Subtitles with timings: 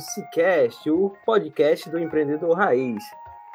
[0.00, 3.02] Cicast, o podcast do empreendedor raiz.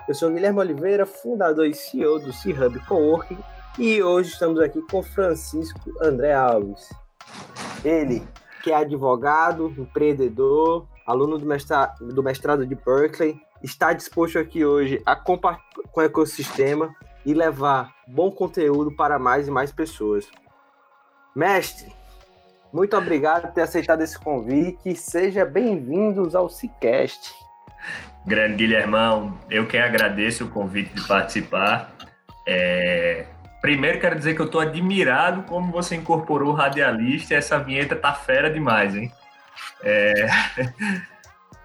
[0.08, 3.38] Eu sou Guilherme Oliveira, fundador e CEO do C-Hub Coworking,
[3.80, 6.90] e hoje estamos aqui com Francisco André Alves.
[7.84, 8.28] Ele,
[8.62, 11.46] que é advogado, empreendedor, aluno do
[12.14, 16.94] do mestrado de Berkeley, está disposto aqui hoje a compartilhar com o ecossistema
[17.26, 20.30] e levar bom conteúdo para mais e mais pessoas.
[21.36, 21.94] Mestre,
[22.74, 24.96] muito obrigado por ter aceitado esse convite.
[24.96, 27.32] Seja bem-vindos ao Cicast.
[28.26, 31.94] Grande Guilhermão, eu que agradeço o convite de participar.
[32.48, 33.28] É...
[33.62, 38.12] Primeiro quero dizer que eu estou admirado como você incorporou o radialista essa vinheta tá
[38.12, 39.12] fera demais, hein?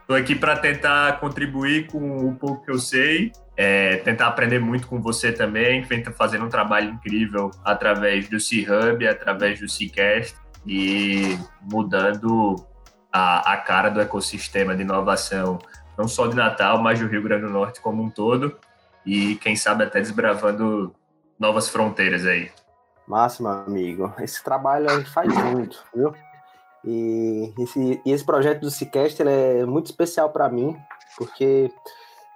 [0.01, 0.21] Estou é...
[0.21, 3.97] aqui para tentar contribuir com o pouco que eu sei, é...
[3.97, 9.69] tentar aprender muito com você também, fazendo um trabalho incrível através do C-Hub, através do
[9.69, 10.37] C-Cast
[10.67, 12.57] e mudando
[13.13, 15.59] a, a cara do ecossistema de inovação,
[15.97, 18.57] não só de Natal, mas do Rio Grande do Norte como um todo,
[19.05, 20.95] e quem sabe até desbravando
[21.39, 22.51] novas fronteiras aí.
[23.07, 24.13] Meu amigo.
[24.19, 26.13] Esse trabalho a gente faz muito, viu?
[26.85, 30.77] E esse, esse projeto do Cicast é muito especial para mim,
[31.17, 31.71] porque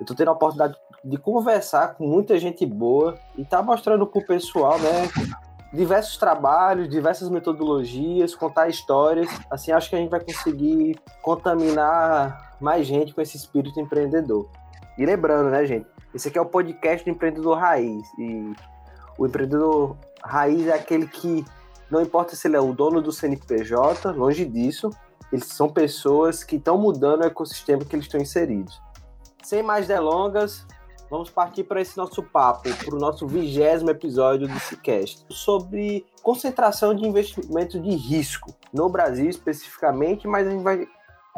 [0.00, 4.24] eu tô tendo a oportunidade de conversar com muita gente boa e tá mostrando pro
[4.24, 5.08] pessoal, né,
[5.72, 9.28] diversos trabalhos, diversas metodologias, contar histórias.
[9.50, 14.48] Assim, acho que a gente vai conseguir contaminar mais gente com esse espírito empreendedor.
[14.98, 15.86] E lembrando, né, gente?
[16.14, 18.06] Esse aqui é o podcast do empreendedor raiz.
[18.18, 18.52] E
[19.18, 21.44] o empreendedor raiz é aquele que
[21.90, 24.90] não importa se ele é o dono do CNPJ, longe disso,
[25.32, 28.80] eles são pessoas que estão mudando o ecossistema que eles estão inseridos.
[29.42, 30.66] Sem mais delongas,
[31.12, 36.94] Vamos partir para esse nosso papo, para o nosso vigésimo episódio do Cicast, sobre concentração
[36.94, 40.88] de investimento de risco no Brasil especificamente, mas a gente vai,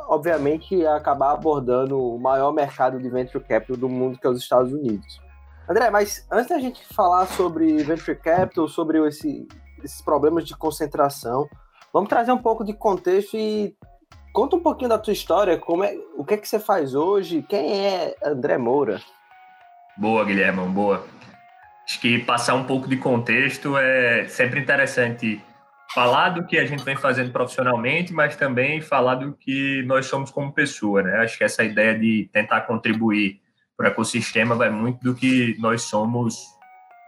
[0.07, 4.73] obviamente, acabar abordando o maior mercado de venture capital do mundo, que é os Estados
[4.73, 5.21] Unidos.
[5.69, 9.45] André, mas antes da gente falar sobre venture capital, sobre esse,
[9.83, 11.49] esses problemas de concentração,
[11.93, 13.77] vamos trazer um pouco de contexto e
[14.33, 17.43] conta um pouquinho da tua história, como é, o que é que você faz hoje,
[17.49, 19.03] quem é André Moura?
[19.97, 21.07] Boa, Guilherme, boa.
[21.87, 25.41] Acho que passar um pouco de contexto é sempre interessante
[25.95, 30.31] falar do que a gente vem fazendo profissionalmente, mas também falar do que nós somos
[30.31, 31.19] como pessoa, né?
[31.19, 33.41] Acho que essa ideia de tentar contribuir
[33.77, 36.45] para o ecossistema vai muito do que nós somos,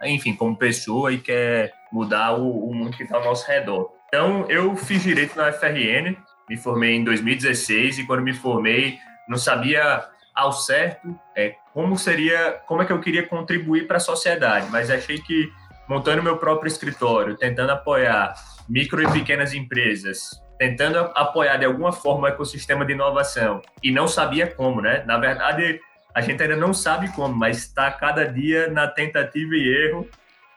[0.03, 3.91] enfim, como pessoa e quer mudar o, o mundo que está ao nosso redor.
[4.07, 6.15] Então, eu fiz direito na FRN,
[6.49, 8.97] me formei em 2016 e quando me formei
[9.27, 13.99] não sabia ao certo é, como seria, como é que eu queria contribuir para a
[13.99, 15.51] sociedade, mas achei que
[15.89, 18.35] montando meu próprio escritório, tentando apoiar
[18.69, 20.29] micro e pequenas empresas,
[20.59, 25.03] tentando apoiar de alguma forma o ecossistema de inovação e não sabia como, né?
[25.07, 25.79] Na verdade,
[26.13, 30.07] a gente ainda não sabe como, mas está cada dia na tentativa e erro.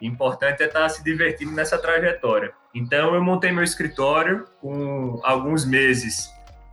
[0.03, 2.53] Importante é estar tá se divertindo nessa trajetória.
[2.75, 6.31] Então, eu montei meu escritório com alguns meses.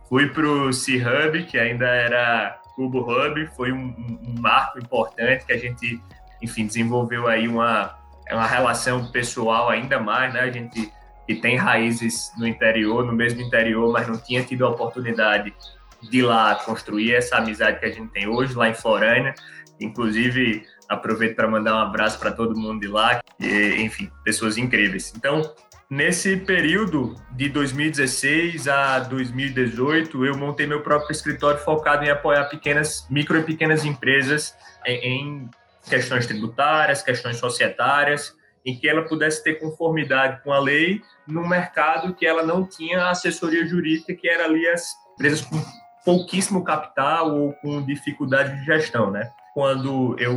[0.08, 3.92] Fui para o C-Hub, que ainda era Cubo Hub foi um,
[4.22, 6.00] um, marco importante que a gente,
[6.40, 7.98] enfim, desenvolveu aí uma,
[8.30, 10.42] uma relação pessoal ainda mais, né?
[10.42, 10.92] A gente
[11.26, 15.52] que tem raízes no interior, no mesmo interior, mas não tinha tido a oportunidade
[16.00, 19.34] de lá construir essa amizade que a gente tem hoje lá em Florânia.
[19.80, 25.12] Inclusive, aproveito para mandar um abraço para todo mundo de lá, e, enfim, pessoas incríveis.
[25.16, 25.42] Então,
[25.90, 33.06] Nesse período de 2016 a 2018, eu montei meu próprio escritório focado em apoiar pequenas,
[33.08, 34.54] micro e pequenas empresas
[34.84, 35.48] em
[35.88, 38.34] questões tributárias, questões societárias,
[38.66, 43.08] em que ela pudesse ter conformidade com a lei no mercado que ela não tinha
[43.08, 45.56] assessoria jurídica, que era ali as empresas com
[46.04, 49.30] pouquíssimo capital ou com dificuldade de gestão, né?
[49.54, 50.36] Quando eu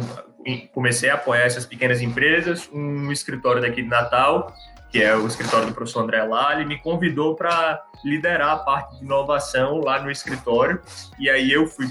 [0.73, 4.55] comecei a apoiar essas pequenas empresas, um escritório daqui de Natal
[4.91, 9.05] que é o escritório do professor André Lali, me convidou para liderar a parte de
[9.05, 10.81] inovação lá no escritório.
[11.17, 11.87] E aí eu fui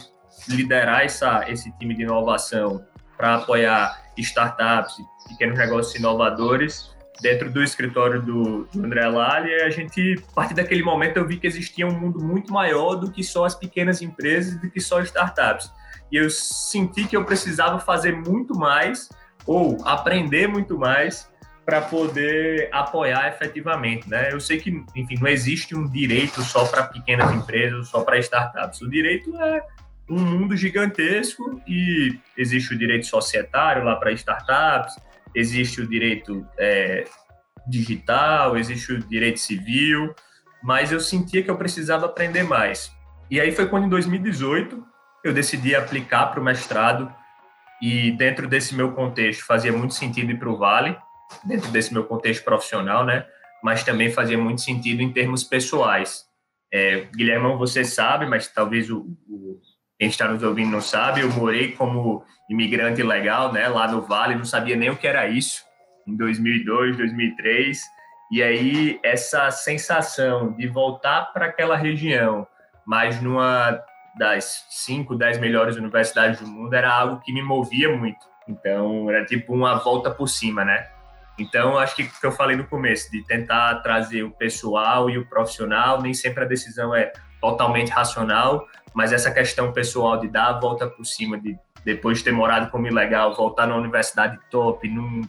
[0.46, 2.84] liderar essa, esse time de inovação
[3.16, 4.96] para apoiar startups,
[5.28, 9.54] pequenos negócios inovadores dentro do escritório do, do André Lali.
[9.54, 13.10] A gente, a partir daquele momento, eu vi que existia um mundo muito maior do
[13.10, 15.70] que só as pequenas empresas, do que só startups.
[16.12, 19.08] E eu senti que eu precisava fazer muito mais
[19.46, 21.30] ou aprender muito mais
[21.64, 24.32] para poder apoiar efetivamente, né?
[24.32, 28.80] Eu sei que, enfim, não existe um direito só para pequenas empresas, só para startups.
[28.80, 29.62] O direito é
[30.08, 34.96] um mundo gigantesco e existe o direito societário lá para startups,
[35.34, 37.04] existe o direito é,
[37.68, 40.12] digital, existe o direito civil,
[40.62, 42.92] mas eu sentia que eu precisava aprender mais.
[43.30, 44.84] E aí foi quando, em 2018,
[45.22, 47.12] eu decidi aplicar para o mestrado
[47.80, 50.96] e dentro desse meu contexto fazia muito sentido ir para o Vale,
[51.44, 53.26] dentro desse meu contexto profissional, né?
[53.62, 56.24] Mas também fazia muito sentido em termos pessoais.
[56.72, 59.60] É, Guilhermão, você sabe, mas talvez o, o
[59.98, 63.68] quem está nos ouvindo não sabe, eu morei como imigrante legal, né?
[63.68, 65.62] Lá no Vale, não sabia nem o que era isso
[66.06, 67.82] em 2002, 2003.
[68.32, 72.46] E aí essa sensação de voltar para aquela região,
[72.86, 73.78] mas numa
[74.16, 78.18] das cinco, dez melhores universidades do mundo, era algo que me movia muito.
[78.48, 80.88] Então, era tipo uma volta por cima, né?
[81.40, 85.16] Então, acho que o que eu falei no começo, de tentar trazer o pessoal e
[85.16, 90.48] o profissional, nem sempre a decisão é totalmente racional, mas essa questão pessoal de dar
[90.48, 94.86] a volta por cima, de depois de ter morado como ilegal, voltar numa universidade top,
[94.86, 95.22] num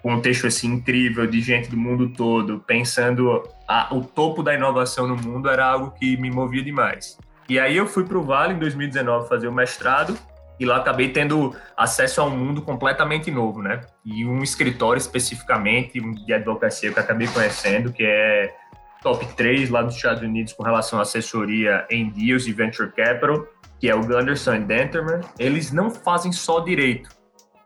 [0.00, 5.16] contexto assim incrível de gente do mundo todo, pensando a, o topo da inovação no
[5.16, 7.18] mundo, era algo que me movia demais.
[7.48, 10.16] E aí eu fui para o Vale em 2019 fazer o mestrado,
[10.58, 13.80] e lá acabei tendo acesso a um mundo completamente novo, né?
[14.04, 18.54] E um escritório especificamente de advocacia que acabei conhecendo, que é
[19.02, 23.46] top 3 lá nos Estados Unidos com relação à assessoria em deals e venture capital,
[23.78, 25.20] que é o Gunderson Denterman.
[25.38, 27.08] Eles não fazem só direito,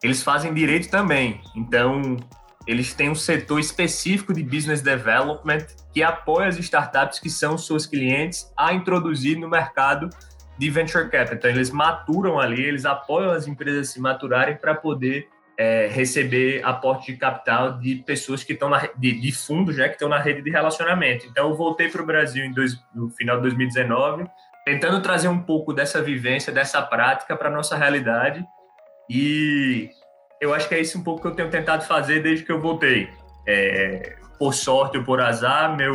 [0.02, 1.40] eles fazem direito também.
[1.56, 2.16] Então,
[2.66, 7.86] eles têm um setor específico de business development que apoia as startups que são suas
[7.86, 10.08] clientes a introduzir no mercado
[10.58, 11.34] de venture capital.
[11.34, 15.28] Então, eles maturam ali, eles apoiam as empresas se maturarem para poder
[15.58, 19.94] é, receber aporte de capital de pessoas que estão na de, de fundos, né, que
[19.94, 21.26] estão na rede de relacionamento.
[21.26, 24.24] Então, eu voltei para o Brasil em dois, no final de 2019,
[24.64, 28.44] tentando trazer um pouco dessa vivência, dessa prática para nossa realidade.
[29.10, 29.90] E
[30.40, 32.60] eu acho que é isso um pouco que eu tenho tentado fazer desde que eu
[32.60, 33.08] voltei.
[33.46, 35.94] É, por sorte ou por azar, meu,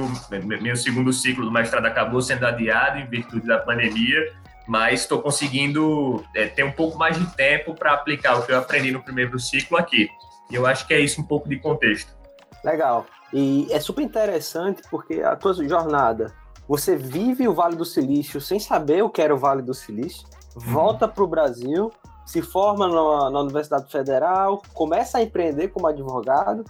[0.61, 4.25] meu segundo ciclo do mestrado acabou sendo adiado em virtude da pandemia
[4.67, 8.57] mas estou conseguindo é, ter um pouco mais de tempo para aplicar o que eu
[8.57, 10.09] aprendi no primeiro ciclo aqui.
[10.51, 12.15] E eu acho que é isso um pouco de contexto.
[12.63, 13.05] Legal.
[13.33, 16.33] E é super interessante porque a tua jornada,
[16.67, 20.27] você vive o Vale do Silício sem saber o que era o Vale do Silício,
[20.55, 20.73] uhum.
[20.73, 21.91] volta para o Brasil,
[22.25, 26.65] se forma na, na Universidade Federal, começa a empreender como advogado,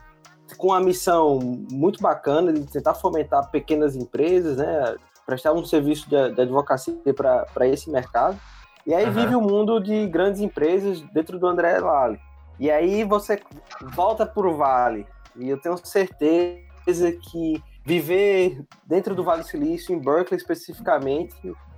[0.56, 1.40] com a missão
[1.72, 4.96] muito bacana de tentar fomentar pequenas empresas, né?
[5.28, 8.40] Prestar um serviço de, de advocacia para esse mercado.
[8.86, 9.12] E aí uhum.
[9.12, 12.18] vive o um mundo de grandes empresas dentro do André Vale.
[12.58, 13.40] E aí você
[13.94, 15.06] volta para o Vale.
[15.36, 21.36] E eu tenho certeza que viver dentro do Vale do Silício, em Berkeley especificamente,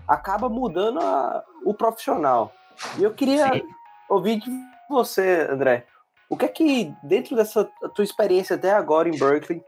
[0.07, 2.53] acaba mudando a, o profissional.
[2.99, 3.63] E eu queria Sim.
[4.07, 4.51] ouvir de
[4.87, 5.85] você, André,
[6.29, 7.65] o que é que, dentro dessa
[7.95, 9.63] tua experiência até agora em Berkeley,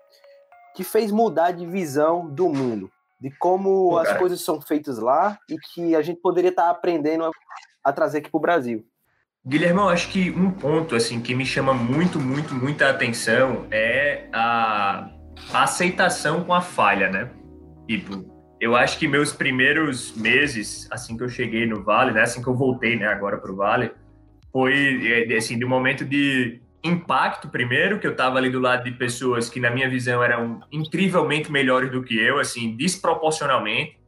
[0.75, 2.89] que fez mudar de visão do mundo?
[3.21, 7.25] De como as coisas são feitas lá e que a gente poderia estar tá aprendendo
[7.25, 7.31] a,
[7.83, 8.83] a trazer aqui para o Brasil.
[9.45, 14.27] Guilherme, eu acho que um ponto assim que me chama muito, muito, muita atenção é
[14.33, 15.09] a,
[15.53, 17.29] a aceitação com a falha, né?
[17.87, 18.25] Tipo,
[18.59, 22.47] eu acho que meus primeiros meses, assim que eu cheguei no Vale, né, assim que
[22.47, 23.91] eu voltei, né, agora para o Vale,
[24.51, 28.83] foi é, assim de um momento de impacto primeiro, que eu estava ali do lado
[28.83, 33.99] de pessoas que na minha visão eram incrivelmente melhores do que eu, assim, desproporcionalmente.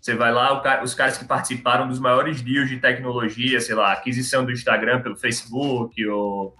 [0.00, 4.44] Você vai lá, os caras que participaram dos maiores deals de tecnologia, sei lá, aquisição
[4.44, 6.54] do Instagram pelo Facebook, ou,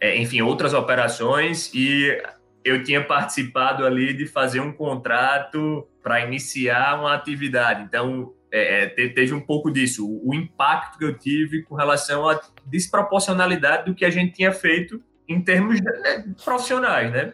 [0.00, 2.20] é, enfim, outras operações, e
[2.64, 7.82] eu tinha participado ali de fazer um contrato para iniciar uma atividade.
[7.82, 12.40] Então, é, é teve um pouco disso, o impacto que eu tive com relação à
[12.66, 17.32] desproporcionalidade do que a gente tinha feito em termos né, profissionais, né?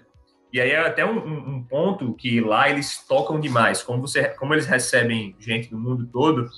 [0.52, 4.54] E aí é até um, um, ponto que lá eles tocam demais, como, você, como
[4.54, 6.48] eles recebem gente do mundo todo,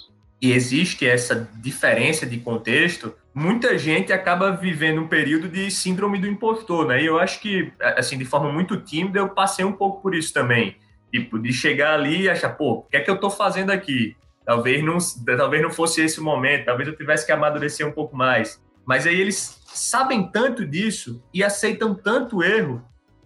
[0.43, 6.27] e existe essa diferença de contexto, muita gente acaba vivendo um período de síndrome do
[6.27, 7.03] impostor, né?
[7.03, 10.33] E eu acho que, assim, de forma muito tímida, eu passei um pouco por isso
[10.33, 10.77] também.
[11.13, 14.17] Tipo, de chegar ali e achar, pô, o que é que eu tô fazendo aqui?
[14.45, 14.99] Talvez não,
[15.37, 18.63] talvez não fosse esse o momento, talvez eu tivesse que amadurecer um pouco mais.
[18.87, 22.83] Mas aí eles sabem tanto disso e aceitam tanto erro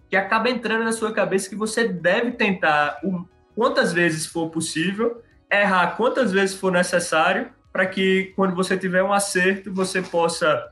[0.09, 5.21] que acaba entrando na sua cabeça que você deve tentar o quantas vezes for possível
[5.51, 10.71] errar quantas vezes for necessário para que quando você tiver um acerto você possa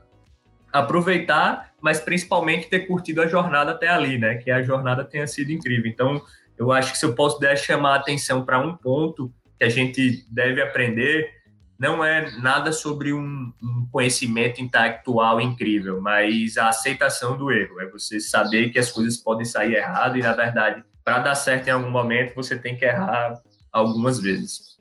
[0.72, 4.36] aproveitar, mas principalmente ter curtido a jornada até ali, né?
[4.36, 5.90] Que a jornada tenha sido incrível.
[5.90, 6.22] Então,
[6.56, 9.68] eu acho que se eu posso der chamar a atenção para um ponto que a
[9.68, 11.41] gente deve aprender,
[11.78, 17.80] não é nada sobre um, um, conhecimento intelectual incrível, mas a aceitação do erro.
[17.80, 21.68] É você saber que as coisas podem sair errado e, na verdade, para dar certo
[21.68, 24.72] em algum momento, você tem que errar algumas vezes.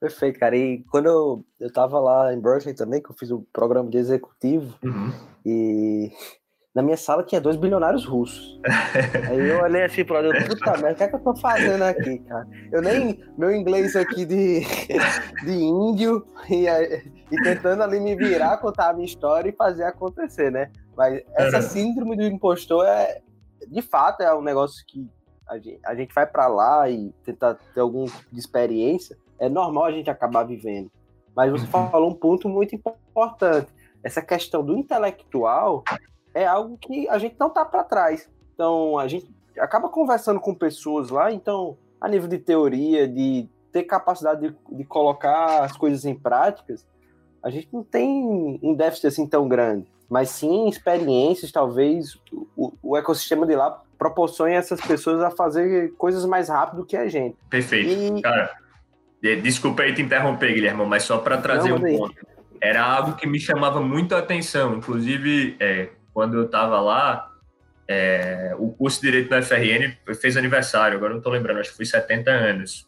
[0.00, 0.56] Perfeito, cara.
[0.56, 3.98] E quando eu, eu tava lá em Berkeley também, que eu fiz o programa de
[3.98, 5.12] executivo, uhum.
[5.44, 6.10] e
[6.74, 8.60] na minha sala tinha dois bilionários russos.
[9.28, 11.82] Aí eu olhei assim pro lado, puta merda, o que é que eu tô fazendo
[11.82, 12.46] aqui, cara?
[12.70, 13.22] Eu nem.
[13.36, 14.60] Meu inglês aqui de,
[15.44, 20.50] de índio e, e tentando ali me virar, contar a minha história e fazer acontecer,
[20.50, 20.70] né?
[20.96, 23.20] Mas essa síndrome do impostor é.
[23.68, 25.06] De fato, é um negócio que
[25.48, 29.48] a gente, a gente vai para lá e tentar ter algum tipo de experiência é
[29.48, 30.90] normal a gente acabar vivendo.
[31.34, 31.90] Mas você uhum.
[31.90, 33.72] falou um ponto muito importante.
[34.04, 35.82] Essa questão do intelectual
[36.34, 38.28] é algo que a gente não está para trás.
[38.54, 43.84] Então, a gente acaba conversando com pessoas lá, então, a nível de teoria, de ter
[43.84, 46.86] capacidade de, de colocar as coisas em práticas,
[47.42, 49.86] a gente não tem um déficit assim tão grande.
[50.08, 52.18] Mas sim experiências, talvez
[52.56, 57.08] o, o ecossistema de lá proporcione essas pessoas a fazer coisas mais rápido que a
[57.08, 57.36] gente.
[57.48, 58.18] Perfeito.
[58.18, 58.50] E, Cara,
[59.20, 62.14] Desculpa aí te interromper, Guilherme, mas só para trazer Não, um ponto.
[62.60, 64.76] Era algo que me chamava muito a atenção.
[64.76, 67.30] Inclusive, é, quando eu estava lá,
[67.88, 71.76] é, o curso de Direito na FRN fez aniversário, agora não estou lembrando, acho que
[71.76, 72.86] foi 70 anos.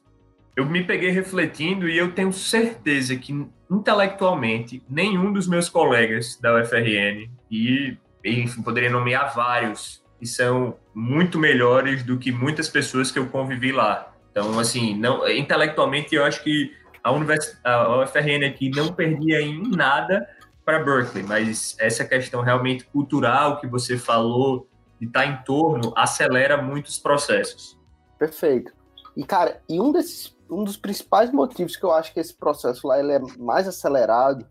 [0.55, 3.33] Eu me peguei refletindo e eu tenho certeza que,
[3.71, 11.39] intelectualmente, nenhum dos meus colegas da UFRN, e, enfim, poderia nomear vários, que são muito
[11.39, 14.13] melhores do que muitas pessoas que eu convivi lá.
[14.31, 19.63] Então, assim, não, intelectualmente eu acho que a, univers, a UFRN aqui não perdia em
[19.71, 20.29] nada
[20.73, 24.67] para Berkeley, mas essa questão realmente cultural que você falou
[24.99, 27.79] estar tá em torno acelera muitos processos.
[28.19, 28.73] Perfeito.
[29.15, 32.87] E cara, e um desses um dos principais motivos que eu acho que esse processo
[32.87, 34.47] lá ele é mais acelerado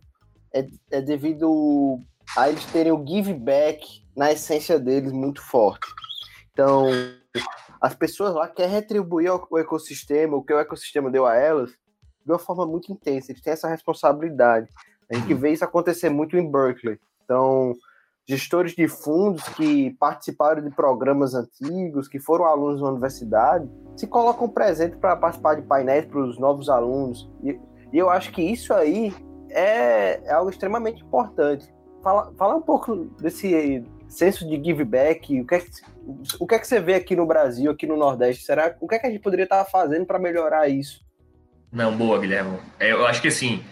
[0.54, 2.00] é, é devido
[2.36, 3.86] a eles terem o give back
[4.16, 5.88] na essência deles muito forte.
[6.52, 6.88] Então,
[7.80, 12.32] as pessoas lá querem retribuir o ecossistema, o que o ecossistema deu a elas, de
[12.32, 13.32] uma forma muito intensa.
[13.32, 14.68] Eles têm essa responsabilidade.
[15.12, 16.98] A gente vê isso acontecer muito em Berkeley.
[17.24, 17.74] Então,
[18.28, 24.48] gestores de fundos que participaram de programas antigos, que foram alunos na universidade, se colocam
[24.48, 27.30] presente para participar de painéis para os novos alunos.
[27.44, 27.60] E,
[27.92, 29.14] e, eu acho que isso aí
[29.50, 31.68] é, é algo extremamente importante.
[32.02, 35.70] Fala, fala um pouco desse senso de give back, o que, é que,
[36.40, 38.44] o que é que você vê aqui no Brasil, aqui no Nordeste?
[38.44, 41.04] Será o que é que a gente poderia estar fazendo para melhorar isso?
[41.72, 42.60] Não, boa, Guilherme.
[42.80, 43.64] É, eu acho que assim,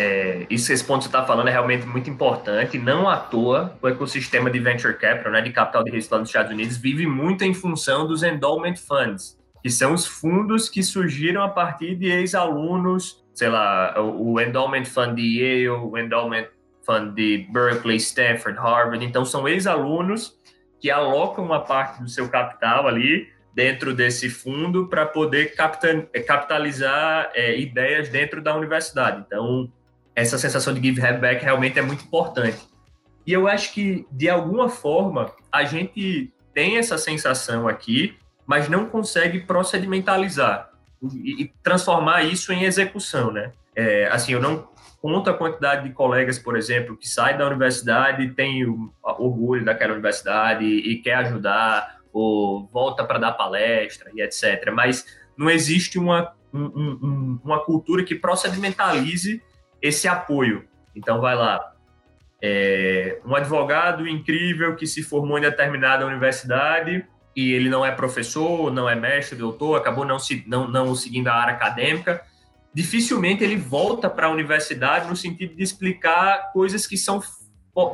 [0.00, 2.78] é, isso, esse ponto que você está falando é realmente muito importante.
[2.78, 6.28] Não à toa, o ecossistema de venture capital, né, de capital de risco lá nos
[6.28, 11.42] Estados Unidos, vive muito em função dos endowment funds, que são os fundos que surgiram
[11.42, 16.46] a partir de ex-alunos, sei lá, o, endowment fund de Yale, o endowment
[16.86, 19.04] fund de Berkeley, Stanford, Harvard.
[19.04, 20.38] Então, são ex-alunos
[20.80, 25.56] que alocam uma parte do seu capital ali dentro desse fundo para poder
[26.24, 29.24] capitalizar é, ideias dentro da universidade.
[29.26, 29.68] Então,
[30.18, 32.58] essa sensação de give back realmente é muito importante.
[33.26, 38.86] E eu acho que, de alguma forma, a gente tem essa sensação aqui, mas não
[38.86, 40.70] consegue procedimentalizar
[41.02, 43.52] e, e transformar isso em execução, né?
[43.76, 44.68] É, assim, eu não
[45.00, 49.92] conta a quantidade de colegas, por exemplo, que sai da universidade, tem o orgulho daquela
[49.92, 54.72] universidade e, e quer ajudar, ou volta para dar palestra e etc.
[54.72, 55.04] Mas
[55.36, 59.40] não existe uma, um, um, uma cultura que procedimentalize
[59.80, 60.66] esse apoio.
[60.94, 61.72] Então, vai lá.
[62.40, 67.04] É, um advogado incrível que se formou em determinada universidade
[67.34, 71.28] e ele não é professor, não é mestre, doutor, acabou não, se, não, não seguindo
[71.28, 72.22] a área acadêmica,
[72.72, 77.22] dificilmente ele volta para a universidade no sentido de explicar coisas que são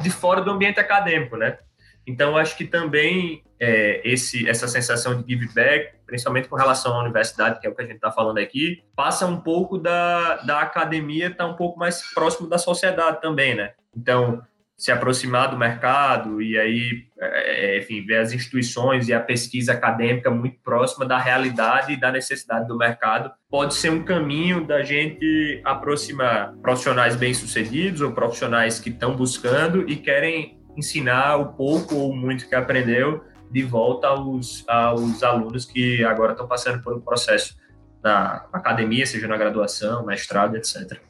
[0.02, 1.58] de fora do ambiente acadêmico, né?
[2.06, 7.00] Então, acho que também é, esse, essa sensação de give back, principalmente com relação à
[7.00, 10.60] universidade, que é o que a gente está falando aqui, passa um pouco da, da
[10.60, 13.72] academia, está um pouco mais próximo da sociedade também, né?
[13.96, 14.42] Então,
[14.76, 20.30] se aproximar do mercado e aí, é, enfim, ver as instituições e a pesquisa acadêmica
[20.30, 25.60] muito próxima da realidade e da necessidade do mercado, pode ser um caminho da gente
[25.64, 32.48] aproximar profissionais bem-sucedidos ou profissionais que estão buscando e querem ensinar o pouco ou muito
[32.48, 37.56] que aprendeu de volta aos, aos alunos que agora estão passando por um processo
[38.02, 41.00] na academia, seja na graduação, mestrado, etc.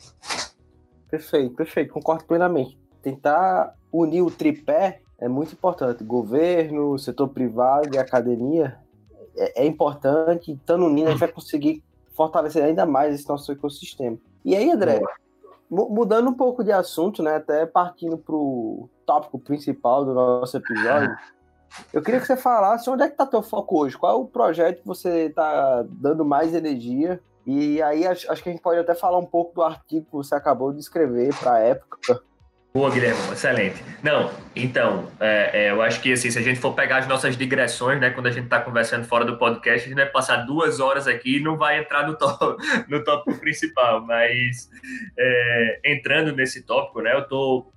[1.11, 6.03] Perfeito, perfeito, concordo plenamente tentar unir o tripé é muito importante.
[6.03, 8.79] Governo, setor privado e academia
[9.37, 10.53] é, é importante.
[10.53, 11.85] Estando unindo, a gente vai conseguir
[12.17, 14.17] fortalecer ainda mais esse nosso ecossistema.
[14.43, 15.01] E aí, André,
[15.75, 21.17] mudando um pouco de assunto, né, até partindo para o tópico principal do nosso episódio,
[21.93, 24.27] eu queria que você falasse onde é que está teu foco hoje, qual é o
[24.27, 28.79] projeto que você está dando mais energia, e aí acho, acho, que a gente pode
[28.79, 32.23] até falar um pouco do artigo que você acabou de escrever para a época,
[32.77, 33.81] Boa, Guilherme, excelente.
[34.03, 37.37] Não, então, é, é, eu acho que assim, se a gente for pegar as nossas
[37.37, 40.81] digressões, né, quando a gente está conversando fora do podcast, a gente vai passar duas
[40.81, 44.69] horas aqui e não vai entrar no, top, no tópico principal, mas
[45.17, 47.73] é, entrando nesse tópico, né, eu tô,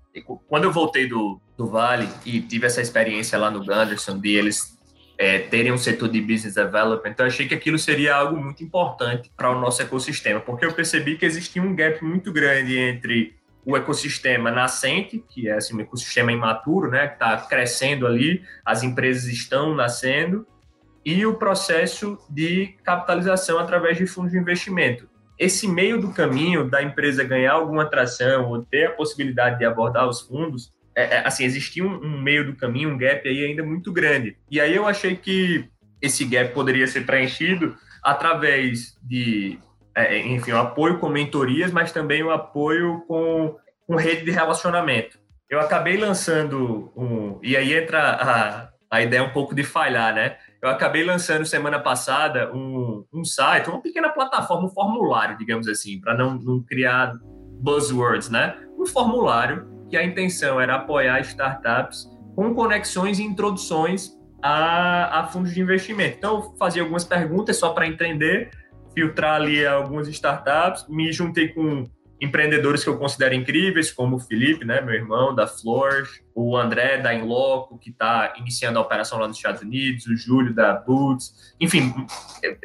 [0.47, 4.75] quando eu voltei do, do Vale e tive essa experiência lá no Gunderson, de eles
[5.15, 9.31] é, terem um setor de business development, então achei que aquilo seria algo muito importante
[9.37, 13.36] para o nosso ecossistema, porque eu percebi que existia um gap muito grande entre
[13.67, 18.81] o ecossistema nascente, que é assim, um ecossistema imaturo, né, que está crescendo ali, as
[18.81, 20.47] empresas estão nascendo,
[21.03, 25.09] e o processo de capitalização através de fundos de investimento.
[25.37, 30.07] Esse meio do caminho da empresa ganhar alguma atração ou ter a possibilidade de abordar
[30.07, 33.63] os fundos, é, é, assim, existia um, um meio do caminho, um gap aí ainda
[33.63, 34.37] muito grande.
[34.49, 35.69] E aí eu achei que
[36.01, 39.59] esse gap poderia ser preenchido através de
[39.97, 43.55] é, é, enfim, o apoio com mentorias, mas também o apoio com,
[43.87, 45.17] com rede de relacionamento.
[45.49, 47.39] Eu acabei lançando um.
[47.41, 50.37] E aí entra a, a ideia um pouco de falhar, né?
[50.61, 55.99] Eu acabei lançando semana passada um, um site, uma pequena plataforma, um formulário, digamos assim,
[55.99, 57.13] para não, não criar
[57.59, 58.55] buzzwords, né?
[58.77, 64.11] Um formulário que a intenção era apoiar startups com conexões e introduções
[64.43, 66.17] a, a fundos de investimento.
[66.17, 68.51] Então, eu fazia algumas perguntas só para entender
[68.97, 71.87] filtrar ali algumas startups, me juntei com
[72.19, 76.97] empreendedores que eu considero incríveis, como o Felipe, né, meu irmão, da Flor, o André,
[76.97, 81.55] da Inloco, que está iniciando a operação lá nos Estados Unidos, o Júlio, da Boots,
[81.61, 81.93] enfim,
[82.43, 82.57] é,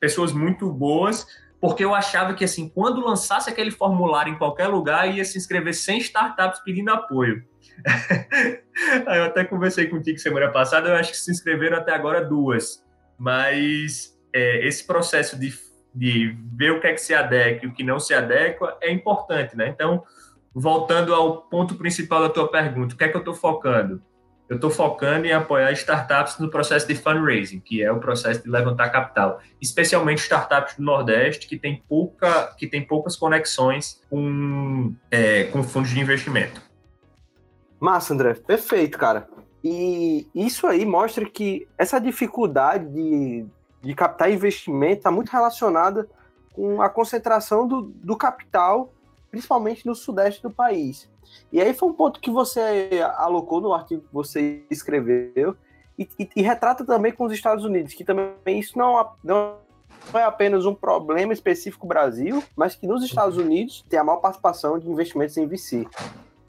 [0.00, 1.24] pessoas muito boas,
[1.60, 5.74] porque eu achava que, assim, quando lançasse aquele formulário em qualquer lugar, ia se inscrever
[5.74, 7.44] 100 startups pedindo apoio.
[9.06, 12.82] Eu até conversei contigo semana passada, eu acho que se inscreveram até agora duas,
[13.16, 15.52] mas é, esse processo de,
[15.94, 18.90] de ver o que é que se adequa e o que não se adequa é
[18.90, 19.68] importante, né?
[19.68, 20.02] Então,
[20.54, 24.02] voltando ao ponto principal da tua pergunta, o que é que eu estou focando?
[24.48, 28.50] Eu estou focando em apoiar startups no processo de fundraising, que é o processo de
[28.50, 35.44] levantar capital, especialmente startups do Nordeste que tem pouca, que tem poucas conexões com, é,
[35.44, 36.60] com fundos de investimento.
[37.80, 39.26] Massa, André, perfeito, cara.
[39.64, 43.46] E isso aí mostra que essa dificuldade de
[43.82, 46.08] de captar investimento está muito relacionada
[46.52, 48.92] com a concentração do, do capital,
[49.30, 51.10] principalmente no sudeste do país.
[51.50, 55.56] E aí foi um ponto que você alocou no artigo que você escreveu
[55.98, 59.56] e, e, e retrata também com os Estados Unidos, que também isso não, não
[60.14, 64.78] é apenas um problema específico Brasil, mas que nos Estados Unidos tem a maior participação
[64.78, 65.86] de investimentos em VC.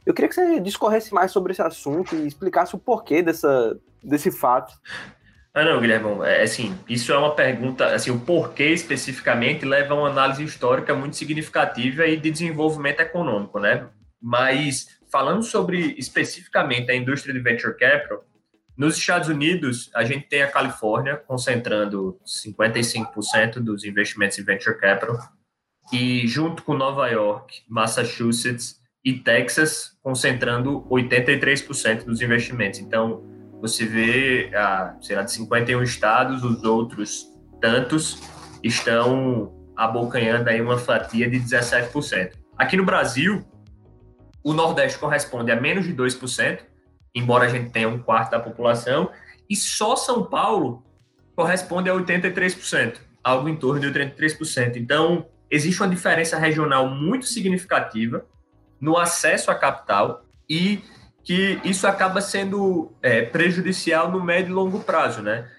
[0.05, 4.31] Eu queria que você discorresse mais sobre esse assunto e explicasse o porquê dessa, desse
[4.31, 4.73] fato.
[5.55, 9.97] Ah, não, Guilherme, é, assim, isso é uma pergunta, assim, o porquê especificamente leva a
[9.97, 13.87] uma análise histórica muito significativa e de desenvolvimento econômico, né?
[14.19, 18.25] Mas, falando sobre especificamente a indústria de venture capital,
[18.75, 25.19] nos Estados Unidos, a gente tem a Califórnia concentrando 55% dos investimentos em venture capital
[25.91, 32.79] e junto com Nova York, Massachusetts e Texas concentrando 83% dos investimentos.
[32.79, 33.32] Então,
[33.63, 37.29] você vê, ah, sei lá, de 51 estados, os outros
[37.61, 38.21] tantos
[38.61, 42.33] estão abocanhando aí uma fatia de 17%.
[42.57, 43.41] Aqui no Brasil,
[44.43, 46.59] o Nordeste corresponde a menos de 2%,
[47.15, 49.09] embora a gente tenha um quarto da população,
[49.49, 50.83] e só São Paulo
[51.33, 54.75] corresponde a 83%, algo em torno de 83%.
[54.75, 58.25] Então, existe uma diferença regional muito significativa
[58.81, 60.83] no acesso à capital e
[61.23, 65.49] que isso acaba sendo é, prejudicial no médio e longo prazo, né?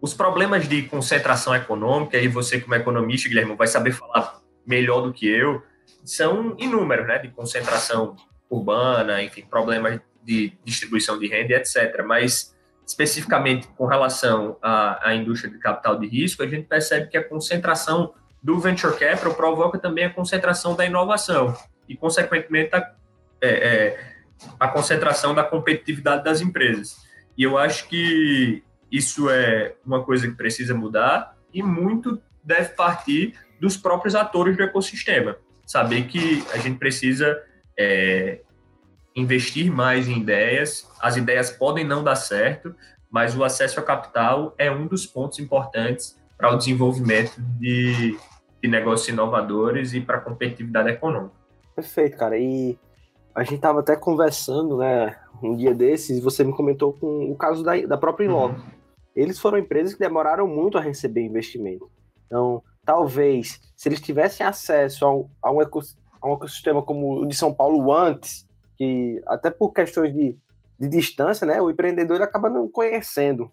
[0.00, 5.12] Os problemas de concentração econômica, e você como economista, Guilherme, vai saber falar melhor do
[5.12, 5.62] que eu,
[6.04, 7.18] são inúmeros, né?
[7.18, 8.16] De concentração
[8.48, 12.02] urbana, enfim, problemas de distribuição de renda, etc.
[12.04, 12.56] Mas
[12.86, 17.22] especificamente com relação à, à indústria de capital de risco, a gente percebe que a
[17.22, 21.54] concentração do venture capital provoca também a concentração da inovação
[21.88, 22.92] e, consequentemente, a,
[23.40, 24.09] é, é,
[24.58, 26.96] a concentração da competitividade das empresas.
[27.36, 33.34] E eu acho que isso é uma coisa que precisa mudar e muito deve partir
[33.60, 35.36] dos próprios atores do ecossistema.
[35.66, 37.40] Saber que a gente precisa
[37.78, 38.40] é,
[39.14, 40.88] investir mais em ideias.
[41.00, 42.74] As ideias podem não dar certo,
[43.10, 48.18] mas o acesso a capital é um dos pontos importantes para o desenvolvimento de,
[48.62, 51.34] de negócios inovadores e para a competitividade econômica.
[51.74, 52.38] Perfeito, cara.
[52.38, 52.78] E
[53.34, 57.36] a gente estava até conversando, né, um dia desses, e você me comentou com o
[57.36, 58.56] caso da, da própria Inloco.
[58.56, 58.80] Uhum.
[59.14, 61.90] Eles foram empresas que demoraram muito a receber investimento.
[62.26, 67.52] Então, talvez, se eles tivessem acesso a um, a um, ecossistema como o de São
[67.52, 70.36] Paulo antes, que até por questões de,
[70.78, 73.50] de distância, né, o empreendedor acaba não conhecendo.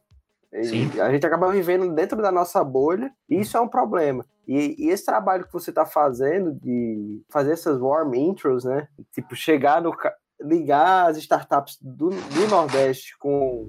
[0.54, 4.26] A gente acaba vivendo dentro da nossa bolha e isso é um problema.
[4.48, 9.36] E, e esse trabalho que você está fazendo de fazer essas warm intros, né, tipo
[9.36, 9.94] chegar no
[10.40, 13.68] ligar as startups do, do Nordeste com,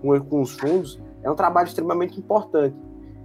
[0.00, 2.76] com, com os fundos é um trabalho extremamente importante.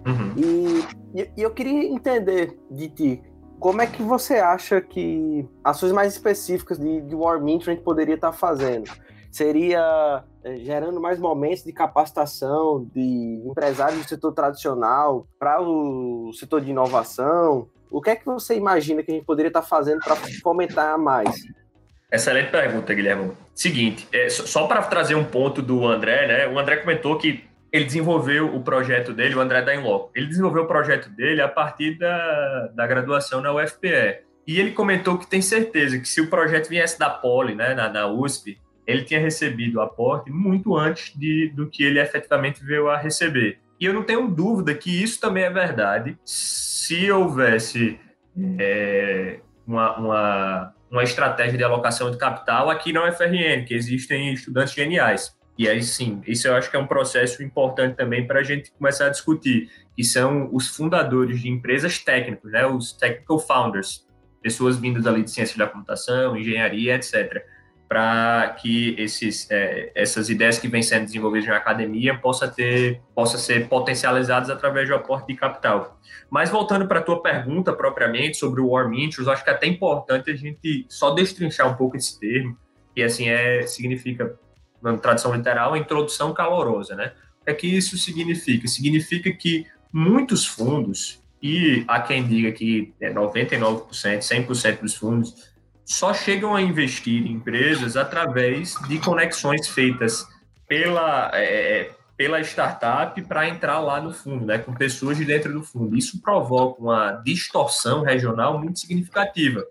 [0.05, 0.33] Uhum.
[0.37, 3.23] E, e, eu queria entender de ti
[3.59, 8.15] como é que você acha que ações mais específicas de, de Warming a gente poderia
[8.15, 8.91] estar fazendo?
[9.31, 10.23] Seria
[10.57, 17.67] gerando mais momentos de capacitação de empresários do setor tradicional para o setor de inovação?
[17.89, 21.43] O que é que você imagina que a gente poderia estar fazendo para fomentar mais?
[22.11, 23.31] Excelente pergunta, Guilherme.
[23.55, 26.47] Seguinte, é, só para trazer um ponto do André, né?
[26.47, 30.63] O André comentou que ele desenvolveu o projeto dele, o André da Inloco, ele desenvolveu
[30.63, 34.21] o projeto dele a partir da, da graduação na UFPE.
[34.45, 37.89] E ele comentou que tem certeza que se o projeto viesse da Poli, né, na,
[37.89, 42.89] na USP, ele tinha recebido o aporte muito antes de, do que ele efetivamente veio
[42.89, 43.59] a receber.
[43.79, 47.99] E eu não tenho dúvida que isso também é verdade se houvesse
[48.59, 54.73] é, uma, uma, uma estratégia de alocação de capital aqui na UFRN, que existem estudantes
[54.73, 55.35] geniais.
[55.57, 58.71] E aí sim, isso eu acho que é um processo importante também para a gente
[58.71, 64.07] começar a discutir, que são os fundadores de empresas técnicas, né, os technical founders,
[64.41, 67.45] pessoas vindas ali de ciência da computação, engenharia, etc.,
[67.93, 73.37] para que esses, é, essas ideias que vêm sendo desenvolvidas na academia possa ter, possa
[73.37, 76.01] ser potencializadas através do aporte de capital.
[76.27, 79.67] Mas voltando para a tua pergunta propriamente sobre o Warm Interest, acho que é até
[79.67, 82.57] importante a gente só destrinchar um pouco esse termo,
[82.95, 84.39] que assim é significa
[84.81, 87.13] na tradução literal, introdução calorosa, né?
[87.41, 88.67] O que é que isso significa?
[88.67, 95.52] Significa que muitos fundos, e há quem diga que é 99%, 100% dos fundos,
[95.85, 100.25] só chegam a investir em empresas através de conexões feitas
[100.67, 105.63] pela, é, pela startup para entrar lá no fundo, né, com pessoas de dentro do
[105.63, 105.97] fundo.
[105.97, 109.63] Isso provoca uma distorção regional muito significativa.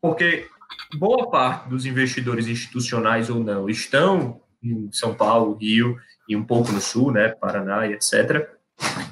[0.00, 0.48] Porque
[0.96, 5.96] boa parte dos investidores institucionais ou não estão em São Paulo, Rio
[6.28, 8.48] e um pouco no Sul, né, Paraná e etc.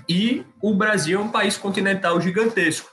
[0.09, 2.90] E o Brasil é um país continental gigantesco.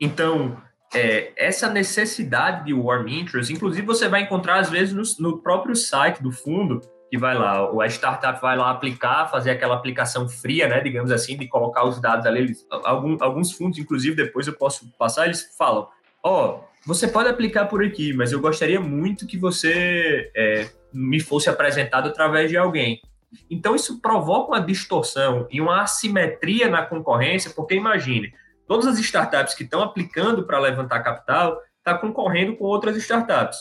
[0.00, 0.60] Então,
[0.94, 5.76] é, essa necessidade de warm interest, inclusive você vai encontrar às vezes no, no próprio
[5.76, 10.68] site do fundo, que vai lá, a startup vai lá aplicar, fazer aquela aplicação fria,
[10.68, 12.40] né, digamos assim, de colocar os dados ali.
[12.40, 15.88] Eles, algum, alguns fundos, inclusive, depois eu posso passar, eles falam,
[16.22, 21.18] ó, oh, você pode aplicar por aqui, mas eu gostaria muito que você é, me
[21.18, 23.02] fosse apresentado através de alguém.
[23.50, 28.32] Então, isso provoca uma distorção e uma assimetria na concorrência, porque imagine,
[28.70, 33.58] todas as startups que estão aplicando para levantar capital estão tá concorrendo com outras startups.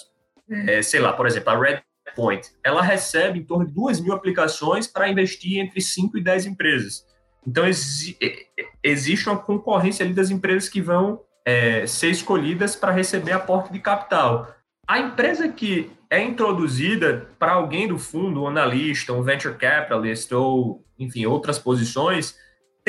[0.68, 4.86] É, sei lá, por exemplo, a Redpoint, ela recebe em torno de 2 mil aplicações
[4.86, 7.08] para investir entre 5 e 10 empresas.
[7.46, 8.20] Então, exi
[8.84, 13.80] existe uma concorrência ali das empresas que vão é, ser escolhidas para receber aporte de
[13.80, 14.54] capital.
[14.88, 20.86] A empresa que é introduzida para alguém do fundo, um analista, um venture capitalist ou,
[21.00, 22.38] enfim, outras posições,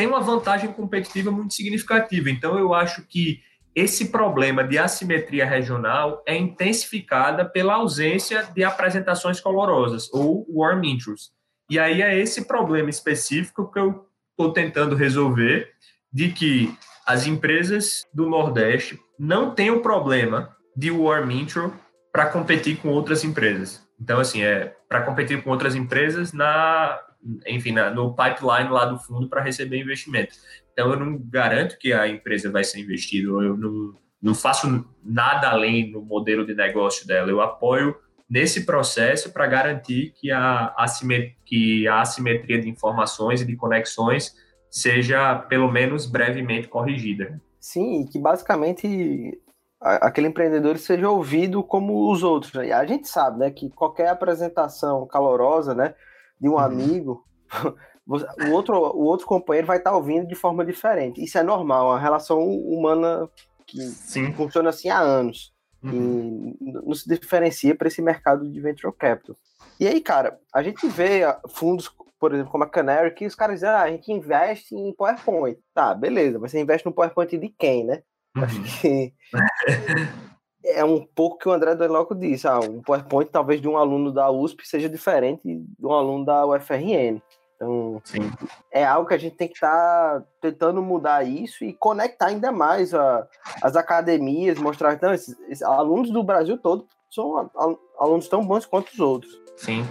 [0.01, 2.31] tem uma vantagem competitiva muito significativa.
[2.31, 3.43] Então, eu acho que
[3.75, 11.33] esse problema de assimetria regional é intensificada pela ausência de apresentações colorosas ou warm intros.
[11.69, 15.71] E aí é esse problema específico que eu estou tentando resolver,
[16.11, 21.79] de que as empresas do Nordeste não têm o problema de warm intro
[22.11, 23.87] para competir com outras empresas.
[24.01, 26.99] Então, assim, é para competir com outras empresas na,
[27.47, 30.35] enfim, na, no pipeline lá do fundo para receber investimento.
[30.73, 35.51] Então, eu não garanto que a empresa vai ser investida, eu não, não faço nada
[35.51, 37.31] além no modelo de negócio dela.
[37.31, 37.97] Eu apoio
[38.29, 40.75] nesse processo para garantir que a,
[41.45, 44.37] que a assimetria de informações e de conexões
[44.71, 47.41] seja, pelo menos, brevemente corrigida.
[47.59, 49.39] Sim, e que basicamente
[49.81, 52.53] aquele empreendedor seja ouvido como os outros.
[52.53, 52.71] Né?
[52.73, 55.95] A gente sabe, né, que qualquer apresentação calorosa, né,
[56.41, 56.59] de um uhum.
[56.59, 57.25] amigo,
[58.07, 61.23] o outro, o outro companheiro vai estar ouvindo de forma diferente.
[61.23, 63.29] Isso é normal, a relação humana
[63.67, 64.33] que Sim.
[64.33, 65.53] funciona assim há anos.
[65.83, 66.57] Uhum.
[66.61, 69.37] E não se diferencia para esse mercado de venture capital.
[69.79, 73.57] E aí, cara, a gente vê fundos, por exemplo, como a Canary, que os caras
[73.57, 75.59] dizem, ah, a gente investe em PowerPoint.
[75.73, 78.03] Tá, beleza, mas você investe no PowerPoint de quem, né?
[78.37, 78.45] Uhum.
[78.45, 79.15] Acho que
[80.65, 82.47] é um pouco que o André Deloco disse.
[82.47, 86.47] Ah, um PowerPoint talvez de um aluno da USP seja diferente de um aluno da
[86.47, 87.21] UFRN.
[87.57, 88.31] Então, Sim.
[88.73, 92.51] é algo que a gente tem que estar tá tentando mudar isso e conectar ainda
[92.51, 93.27] mais a,
[93.63, 97.51] as academias, mostrar que esses, esses, alunos do Brasil todo são
[97.99, 99.39] alunos tão bons quanto os outros.
[99.59, 99.85] Sim.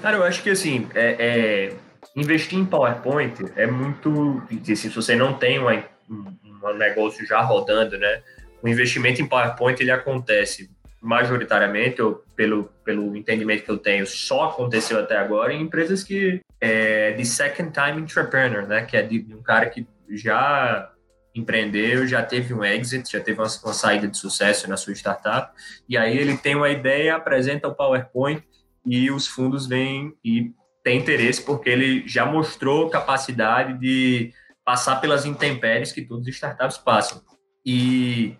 [0.00, 1.76] Cara, eu acho que assim, é, é
[2.16, 4.42] investir em PowerPoint é muito.
[4.74, 8.22] Se você não tem uma, um negócio já rodando, né?
[8.64, 14.44] O investimento em PowerPoint ele acontece majoritariamente, ou pelo, pelo entendimento que eu tenho, só
[14.44, 18.82] aconteceu até agora em empresas que é de second time entrepreneur, né?
[18.86, 20.90] Que é de, de um cara que já
[21.34, 25.52] empreendeu, já teve um exit, já teve uma, uma, saída de sucesso na sua startup,
[25.86, 28.42] e aí ele tem uma ideia, apresenta o PowerPoint
[28.86, 34.32] e os fundos vêm e tem interesse porque ele já mostrou capacidade de
[34.64, 37.20] passar pelas intempéries que todos os startups passam.
[37.66, 38.38] E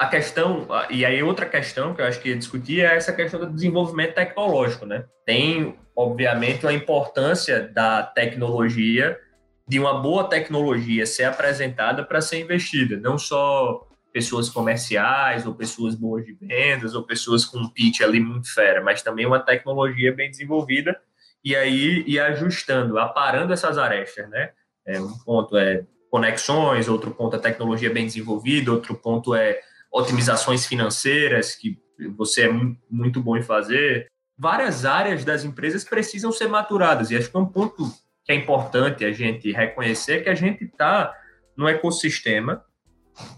[0.00, 3.38] a questão, e aí outra questão que eu acho que ia discutir é essa questão
[3.38, 5.04] do desenvolvimento tecnológico, né?
[5.26, 9.20] Tem, obviamente, a importância da tecnologia,
[9.68, 15.94] de uma boa tecnologia ser apresentada para ser investida, não só pessoas comerciais, ou pessoas
[15.94, 20.14] boas de vendas, ou pessoas com um pitch ali muito fera, mas também uma tecnologia
[20.14, 20.98] bem desenvolvida,
[21.44, 24.52] e aí ir ajustando, aparando essas arestas, né?
[24.86, 29.60] É, um ponto é conexões, outro ponto é tecnologia bem desenvolvida, outro ponto é
[29.92, 31.78] otimizações financeiras, que
[32.16, 32.52] você é
[32.90, 34.06] muito bom em fazer.
[34.38, 37.90] Várias áreas das empresas precisam ser maturadas, e acho que é um ponto
[38.24, 41.14] que é importante a gente reconhecer que a gente está
[41.56, 42.64] no ecossistema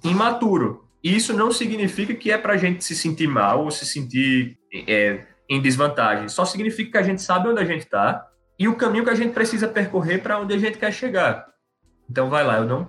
[0.04, 0.88] imaturo.
[1.02, 4.56] E isso não significa que é para a gente se sentir mal ou se sentir
[4.86, 6.28] é, em desvantagem.
[6.28, 8.24] Só significa que a gente sabe onde a gente está
[8.58, 11.46] e o caminho que a gente precisa percorrer para onde a gente quer chegar.
[12.08, 12.88] Então, vai lá, eu não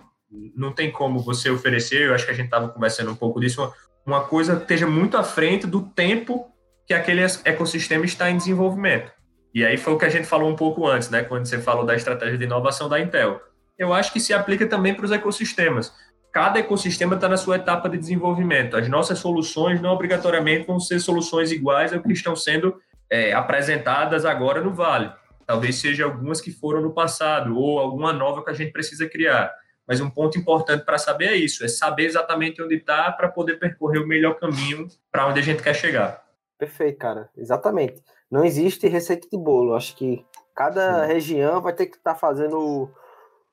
[0.56, 3.62] não tem como você oferecer, eu acho que a gente estava conversando um pouco disso,
[3.62, 3.74] uma,
[4.06, 6.52] uma coisa que esteja muito à frente do tempo
[6.86, 9.12] que aquele ecossistema está em desenvolvimento.
[9.54, 11.86] E aí foi o que a gente falou um pouco antes, né, quando você falou
[11.86, 13.39] da estratégia de inovação da Intel.
[13.78, 15.93] Eu acho que se aplica também para os ecossistemas.
[16.32, 18.76] Cada ecossistema está na sua etapa de desenvolvimento.
[18.76, 22.76] As nossas soluções não obrigatoriamente vão ser soluções iguais ao que estão sendo
[23.10, 25.12] é, apresentadas agora no Vale.
[25.46, 29.54] Talvez seja algumas que foram no passado ou alguma nova que a gente precisa criar.
[29.88, 33.60] Mas um ponto importante para saber é isso, é saber exatamente onde está para poder
[33.60, 36.24] percorrer o melhor caminho para onde a gente quer chegar.
[36.58, 37.30] Perfeito, cara.
[37.36, 38.02] Exatamente.
[38.32, 39.76] Não existe receita de bolo.
[39.76, 41.13] Acho que cada Sim.
[41.13, 42.89] região vai ter que estar tá fazendo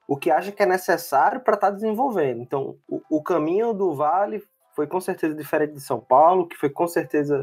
[0.06, 2.40] o que acha que é necessário para estar tá desenvolvendo.
[2.40, 4.42] Então, o, o, caminho do Vale
[4.74, 7.42] foi com certeza diferente de São Paulo, que foi com certeza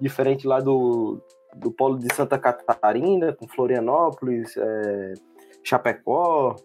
[0.00, 1.20] diferente lá do,
[1.54, 5.14] do polo de Santa Catarina, com Florianópolis, é,
[5.62, 6.56] Chapecó,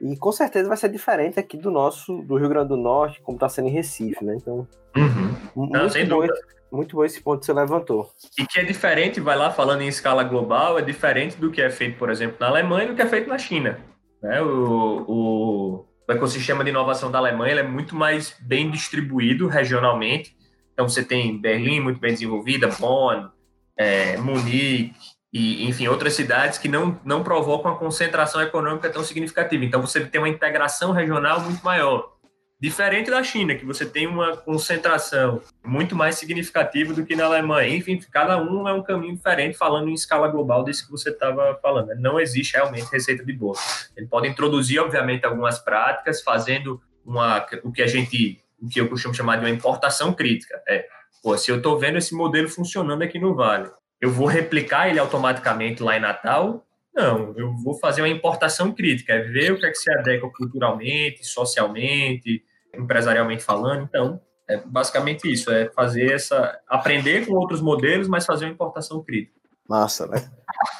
[0.00, 3.36] e com certeza vai ser diferente aqui do nosso, do Rio Grande do Norte, como
[3.36, 4.36] está sendo em Recife, né?
[4.36, 5.34] Então, uhum.
[5.56, 6.24] muito, Não, sem bom,
[6.70, 8.10] muito bom esse ponto que você levantou.
[8.38, 11.70] E que é diferente, vai lá falando em escala global, é diferente do que é
[11.70, 13.78] feito, por exemplo, na Alemanha e do que é feito na China.
[14.22, 14.40] Né?
[14.40, 20.36] O, o, o ecossistema de inovação da Alemanha é muito mais bem distribuído regionalmente.
[20.72, 23.28] Então, você tem Berlim muito bem desenvolvida, Bonn,
[23.76, 29.64] é, Munique, e, enfim, outras cidades que não, não provocam a concentração econômica tão significativa.
[29.64, 32.16] Então, você tem uma integração regional muito maior.
[32.60, 37.76] Diferente da China, que você tem uma concentração muito mais significativa do que na Alemanha.
[37.76, 41.56] Enfim, cada um é um caminho diferente, falando em escala global desse que você estava
[41.62, 41.94] falando.
[41.94, 43.56] Não existe realmente receita de bolo.
[43.96, 48.88] Ele pode introduzir, obviamente, algumas práticas, fazendo uma, o que a gente, o que eu
[48.88, 50.60] costumo chamar de uma importação crítica.
[50.66, 50.84] É,
[51.22, 54.98] pô, se eu estou vendo esse modelo funcionando aqui no Vale, eu vou replicar ele
[54.98, 56.64] automaticamente lá em Natal?
[56.94, 60.30] Não, eu vou fazer uma importação crítica, é ver o que é que se adequa
[60.34, 62.42] culturalmente, socialmente,
[62.74, 63.84] empresarialmente falando.
[63.84, 66.58] Então, é basicamente isso, é fazer essa.
[66.66, 69.38] aprender com outros modelos, mas fazer uma importação crítica.
[69.68, 70.30] Massa, né?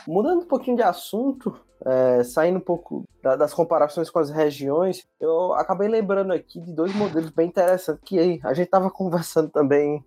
[0.06, 5.06] Mudando um pouquinho de assunto, é, saindo um pouco da, das comparações com as regiões,
[5.20, 10.02] eu acabei lembrando aqui de dois modelos bem interessantes que a gente estava conversando também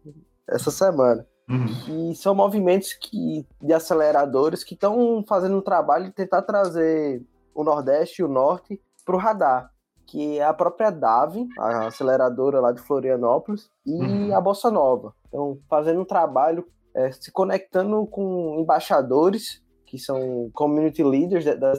[0.49, 1.25] essa semana.
[1.49, 1.67] Uhum.
[1.85, 7.21] Que são movimentos que, de aceleradores que estão fazendo um trabalho de tentar trazer
[7.53, 9.71] o Nordeste e o Norte para o radar
[10.11, 14.35] que é a própria DAV, a aceleradora lá de Florianópolis, e uhum.
[14.35, 15.13] a Bossa Nova.
[15.29, 21.71] Então, fazendo um trabalho, é, se conectando com embaixadores, que são community leaders de, de,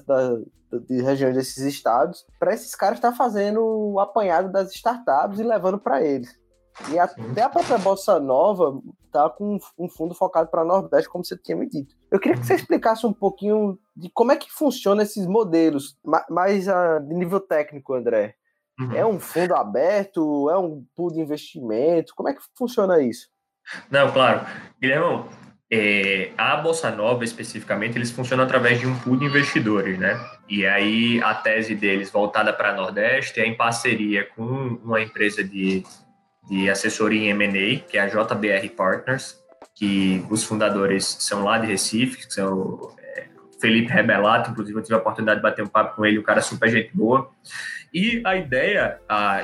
[0.72, 5.38] de, de regiões desses estados, para esses caras estar tá fazendo o apanhado das startups
[5.38, 6.34] e levando para eles.
[6.90, 8.80] E até a própria Bossa Nova
[9.12, 11.94] tá com um fundo focado para Nordeste, como você tinha me dito.
[12.10, 15.98] Eu queria que você explicasse um pouquinho de como é que funciona esses modelos,
[16.30, 18.34] mais uh, de nível técnico, André.
[18.80, 18.92] Uhum.
[18.92, 20.48] É um fundo aberto?
[20.50, 22.14] É um pool de investimento?
[22.16, 23.28] Como é que funciona isso?
[23.90, 24.46] Não, claro.
[24.80, 25.24] Guilherme,
[25.70, 30.18] é, a Bolsa Nova, especificamente, eles funcionam através de um pool de investidores, né?
[30.48, 34.44] E aí a tese deles, voltada para Nordeste, é em parceria com
[34.84, 35.82] uma empresa de
[36.48, 39.40] de assessoria em M&A, que é a JBR Partners,
[39.74, 43.26] que os fundadores são lá de Recife, que são é,
[43.60, 46.40] Felipe Rebelato, inclusive eu tive a oportunidade de bater um papo com ele, um cara
[46.40, 47.30] super gente boa.
[47.92, 48.98] E a ideia,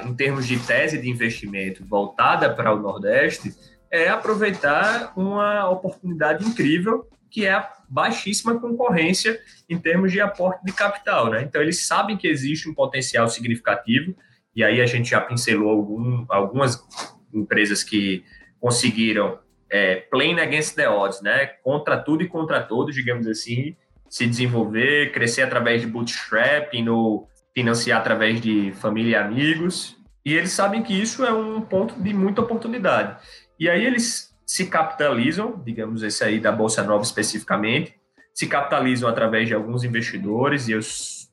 [0.04, 3.54] em termos de tese de investimento voltada para o Nordeste,
[3.90, 10.72] é aproveitar uma oportunidade incrível que é a baixíssima concorrência em termos de aporte de
[10.72, 11.30] capital.
[11.30, 11.42] Né?
[11.42, 14.14] Então, eles sabem que existe um potencial significativo
[14.58, 16.84] e aí a gente já pincelou algum, algumas
[17.32, 18.24] empresas que
[18.60, 19.38] conseguiram
[19.70, 21.46] é, playing against the odds, né?
[21.62, 23.76] Contra tudo e contra todos, digamos assim,
[24.10, 29.96] se desenvolver, crescer através de bootstrapping ou financiar através de família e amigos.
[30.24, 33.16] E eles sabem que isso é um ponto de muita oportunidade.
[33.60, 37.94] E aí eles se capitalizam, digamos esse aí da Bolsa Nova especificamente,
[38.34, 40.80] se capitalizam através de alguns investidores, e eu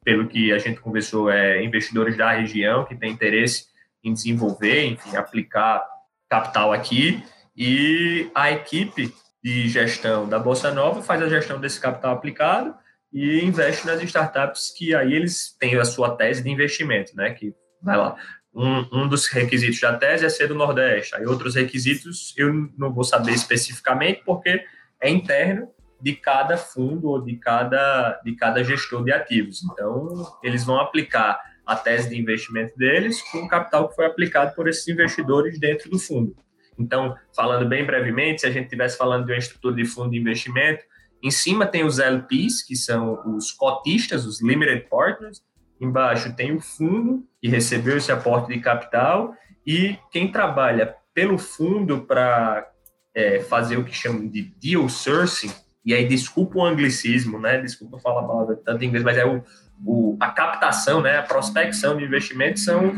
[0.05, 3.65] pelo que a gente conversou, é, investidores da região que têm interesse
[4.03, 5.83] em desenvolver, enfim, aplicar
[6.29, 7.23] capital aqui.
[7.57, 9.11] E a equipe
[9.43, 12.75] de gestão da Bolsa Nova faz a gestão desse capital aplicado
[13.11, 17.33] e investe nas startups que aí eles têm a sua tese de investimento, né?
[17.33, 18.15] Que vai lá.
[18.53, 21.15] Um, um dos requisitos da tese é ser do Nordeste.
[21.15, 24.63] Aí outros requisitos eu não vou saber especificamente porque
[25.01, 25.67] é interno
[26.05, 29.63] de cada fundo ou de cada, de cada gestor de ativos.
[29.63, 30.07] Então,
[30.43, 34.67] eles vão aplicar a tese de investimento deles com o capital que foi aplicado por
[34.67, 36.35] esses investidores dentro do fundo.
[36.77, 40.19] Então, falando bem brevemente, se a gente estivesse falando de uma estrutura de fundo de
[40.19, 40.83] investimento,
[41.23, 45.41] em cima tem os LPs, que são os cotistas, os limited partners,
[45.81, 49.33] embaixo tem o fundo, que recebeu esse aporte de capital,
[49.65, 52.69] e quem trabalha pelo fundo para
[53.15, 57.61] é, fazer o que chamam de deal sourcing, e aí desculpa o anglicismo, né?
[57.61, 59.43] Desculpa falar a palavra tanto em inglês, mas é o,
[59.85, 61.17] o, a captação, né?
[61.17, 62.93] A prospecção de investimentos são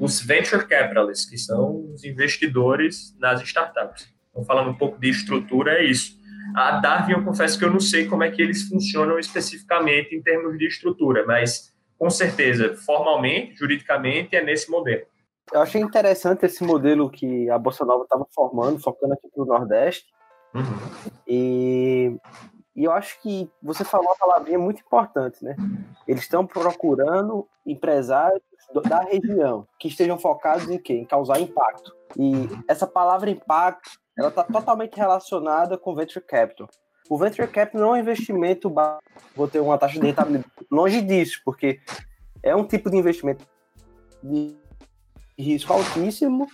[0.00, 4.08] os venture capitalists, que são os investidores nas startups.
[4.30, 6.20] Então, falando um pouco de estrutura, é isso.
[6.56, 10.20] A Darwin, eu confesso que eu não sei como é que eles funcionam especificamente em
[10.20, 15.02] termos de estrutura, mas com certeza, formalmente, juridicamente, é nesse modelo.
[15.52, 19.46] Eu achei interessante esse modelo que a Bolsa Nova estava formando, focando aqui para o
[19.46, 20.06] Nordeste,
[20.54, 21.10] Uhum.
[21.26, 22.16] E,
[22.76, 25.56] e eu acho que você falou uma palavrinha muito importante, né?
[26.06, 28.42] Eles estão procurando empresários
[28.88, 30.94] da região que estejam focados em quê?
[30.94, 31.94] Em causar impacto.
[32.18, 36.68] E essa palavra impacto, ela está totalmente relacionada com venture capital.
[37.08, 39.02] O venture capital não é um investimento baixo,
[39.34, 41.80] vou ter uma taxa de rentabilidade longe disso, porque
[42.42, 43.46] é um tipo de investimento
[44.22, 44.56] de
[45.38, 46.46] risco altíssimo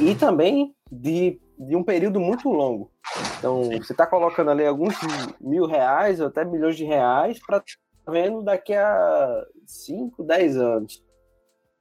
[0.00, 2.90] e também de, de um período muito longo.
[3.38, 4.94] Então, você está colocando ali alguns
[5.40, 7.66] mil reais ou até milhões de reais para tá
[8.08, 11.04] vendo daqui a 5, 10 anos.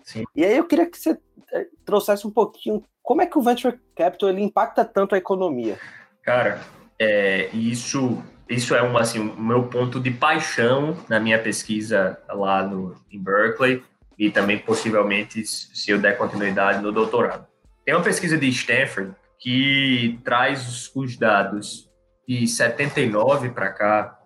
[0.04, 0.26] Sim.
[0.36, 1.18] E aí eu queria que você
[1.54, 5.80] eh, trouxesse um pouquinho como é que o venture capital ele impacta tanto a economia.
[6.24, 6.60] Cara,
[7.00, 12.64] é, isso isso é um assim o meu ponto de paixão na minha pesquisa lá
[12.64, 13.84] no em Berkeley
[14.18, 17.48] e também possivelmente se eu der continuidade no doutorado.
[17.86, 21.90] Tem uma pesquisa de Stanford que traz os dados
[22.28, 24.20] de 79 para cá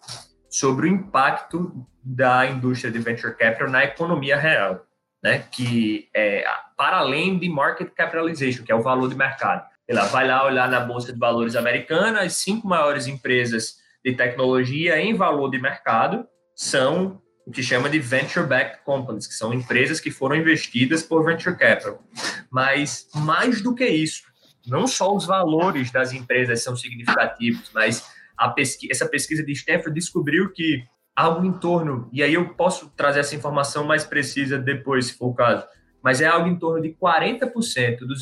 [0.50, 4.86] sobre o impacto da indústria de venture capital na economia real,
[5.24, 5.46] né?
[5.52, 6.44] Que é
[6.76, 9.66] para além de market capitalization, que é o valor de mercado.
[9.88, 15.00] Ela vai lá olhar na bolsa de valores americana, as cinco maiores empresas de tecnologia
[15.00, 20.12] em valor de mercado são o que chama de venture-backed companies, que são empresas que
[20.12, 22.02] foram investidas por venture capital.
[22.50, 24.24] Mas mais do que isso,
[24.68, 28.08] não só os valores das empresas são significativos, mas
[28.56, 30.84] pesqui essa pesquisa de Stanford descobriu que
[31.16, 35.28] algo em torno, e aí eu posso trazer essa informação mais precisa depois, se for
[35.28, 35.66] o caso,
[36.04, 38.22] mas é algo em torno de 40% dos,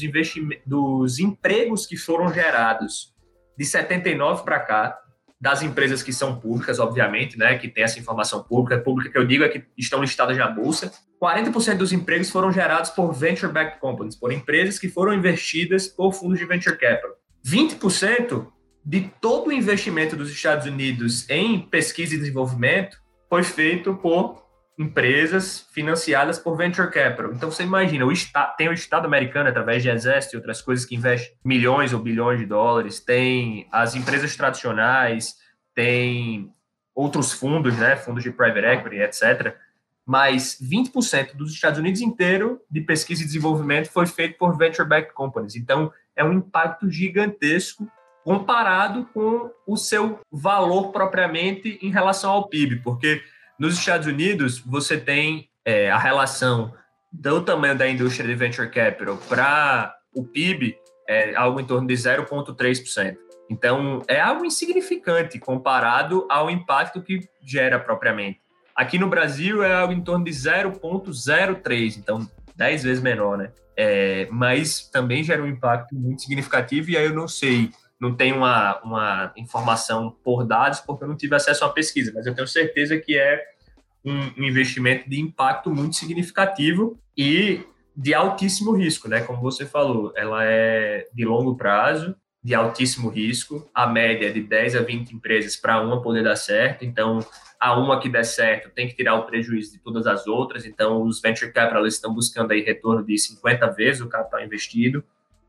[0.65, 3.13] dos empregos que foram gerados
[3.57, 4.97] de 79 para cá,
[5.39, 9.25] das empresas que são públicas, obviamente, né, que tem essa informação pública, pública que eu
[9.25, 10.91] digo é que estão listadas na bolsa.
[11.21, 16.39] 40% dos empregos foram gerados por venture-backed companies, por empresas que foram investidas por fundos
[16.39, 17.11] de venture capital.
[17.45, 18.47] 20%
[18.83, 22.97] de todo o investimento dos Estados Unidos em pesquisa e desenvolvimento
[23.29, 24.41] foi feito por
[24.79, 27.31] empresas financiadas por venture capital.
[27.33, 30.85] Então você imagina, o Estado, tem o Estado americano através de exército e outras coisas
[30.85, 35.35] que investe milhões ou bilhões de dólares, tem as empresas tradicionais,
[35.75, 36.49] tem
[36.95, 39.55] outros fundos, né, fundos de private equity, etc.
[40.05, 45.13] Mas 20% dos Estados Unidos inteiro de pesquisa e desenvolvimento foi feito por venture backed
[45.13, 45.55] companies.
[45.55, 47.87] Então é um impacto gigantesco
[48.23, 53.21] comparado com o seu valor propriamente em relação ao PIB, porque
[53.61, 56.73] nos Estados Unidos, você tem é, a relação
[57.11, 60.75] do tamanho da indústria de venture capital para o PIB
[61.07, 63.17] é algo em torno de 0,3%.
[63.51, 68.39] Então, é algo insignificante comparado ao impacto que gera propriamente.
[68.75, 73.51] Aqui no Brasil é algo em torno de 0,03, então 10 vezes menor, né?
[73.75, 78.37] É, mas também gera um impacto muito significativo, e aí eu não sei, não tenho
[78.37, 82.47] uma, uma informação por dados, porque eu não tive acesso à pesquisa, mas eu tenho
[82.47, 83.43] certeza que é
[84.03, 87.63] um, um investimento de impacto muito significativo e
[87.95, 89.21] de altíssimo risco, né?
[89.21, 94.41] Como você falou, ela é de longo prazo, de altíssimo risco, a média é de
[94.41, 97.19] 10 a 20 empresas para uma poder dar certo, então
[97.61, 101.03] a uma que der certo tem que tirar o prejuízo de todas as outras, então
[101.03, 105.03] os venture capitalists estão buscando aí retorno de 50 vezes o capital investido,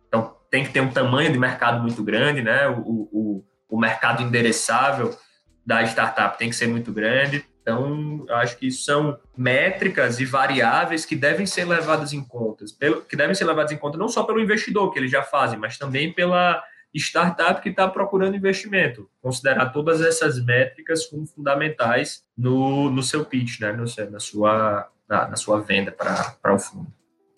[0.06, 2.68] então tem que ter um tamanho de mercado muito grande, né?
[2.68, 5.16] O, o, o mercado endereçável
[5.64, 11.14] da startup tem que ser muito grande, então, acho que são métricas e variáveis que
[11.14, 12.64] devem ser levadas em conta,
[13.08, 15.78] que devem ser levadas em conta não só pelo investidor, que eles já fazem, mas
[15.78, 16.62] também pela
[16.98, 19.08] startup que está procurando investimento.
[19.20, 23.72] Considerar todas essas métricas como fundamentais no, no seu pitch, né?
[23.72, 26.92] no, na, sua, na, na sua venda para o fundo.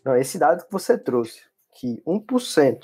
[0.04, 1.42] Não, esse dado que você trouxe,
[1.74, 2.78] que 1%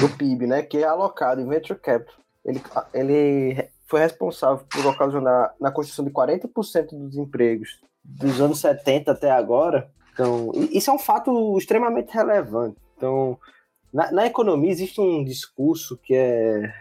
[0.00, 2.62] do PIB, né, que é alocado em venture capital, ele,
[2.92, 9.30] ele foi responsável por ocasionar na construção de 40% dos empregos dos anos 70 até
[9.30, 9.90] agora.
[10.12, 12.76] Então, isso é um fato extremamente relevante.
[12.96, 13.38] Então,
[13.92, 16.72] na, na economia existe um discurso que é,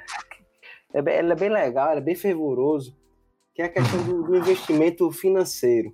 [0.93, 2.95] é, bem, é bem legal, é bem fervoroso,
[3.53, 5.93] que é a questão do, do investimento financeiro.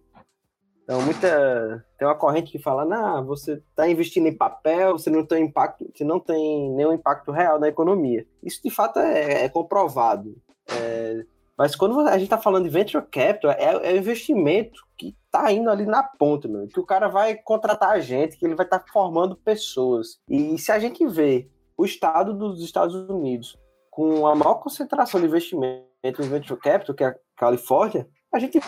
[0.83, 5.25] Então, muita tem uma corrente que fala, não, você está investindo em papel, você não
[5.25, 8.25] tem impacto, você não tem nenhum impacto real na economia.
[8.43, 10.35] Isso de fato é, é comprovado.
[10.67, 11.23] É,
[11.57, 15.67] mas quando a gente está falando de venture capital, é, é investimento que está indo
[15.71, 18.77] ali na ponta, meu, que o cara vai contratar a gente, que ele vai estar
[18.77, 20.19] tá formando pessoas.
[20.29, 23.57] E se a gente vê o estado dos Estados Unidos
[23.89, 28.59] com a maior concentração de investimento em venture capital, que é a Califórnia, a gente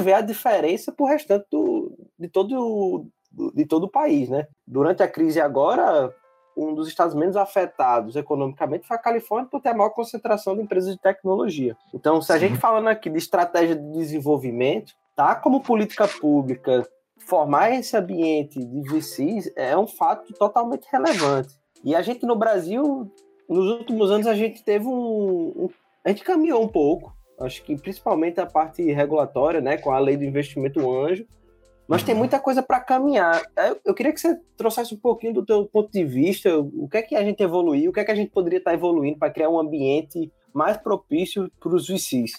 [0.00, 3.06] vê a diferença para o restante do, de, todo,
[3.54, 4.46] de todo o país, né?
[4.66, 6.10] Durante a crise agora,
[6.56, 10.62] um dos estados menos afetados economicamente foi a Califórnia por ter a maior concentração de
[10.62, 11.76] empresas de tecnologia.
[11.92, 16.86] Então, se a gente falando aqui de estratégia de desenvolvimento, tá como política pública
[17.18, 21.54] formar esse ambiente de VCs é um fato totalmente relevante.
[21.84, 23.10] E a gente no Brasil,
[23.48, 25.68] nos últimos anos, a gente teve um, um
[26.04, 30.16] a gente caminhou um pouco, acho que principalmente a parte regulatória, né, com a lei
[30.16, 31.26] do investimento anjo,
[31.86, 33.42] mas tem muita coisa para caminhar.
[33.84, 37.02] Eu queria que você trouxesse um pouquinho do teu ponto de vista, o que é
[37.02, 39.50] que a gente evoluiu, o que é que a gente poderia estar evoluindo para criar
[39.50, 42.32] um ambiente mais propício para os VCs.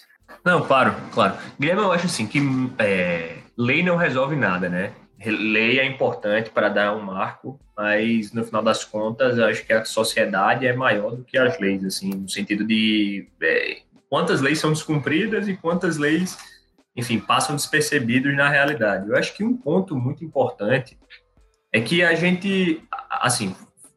[0.44, 1.36] Não, claro, claro.
[1.58, 2.40] Guilherme, eu acho assim que
[2.78, 4.92] é, lei não resolve nada, né?
[5.24, 9.72] Lei é importante para dar um marco, mas no final das contas, eu acho que
[9.72, 13.78] a sociedade é maior do que as leis, assim, no sentido de é,
[14.10, 16.36] quantas leis são descumpridas e quantas leis
[16.94, 19.08] enfim, passam despercebidos na realidade.
[19.08, 20.98] Eu acho que um ponto muito importante
[21.72, 23.54] é que a gente, assim,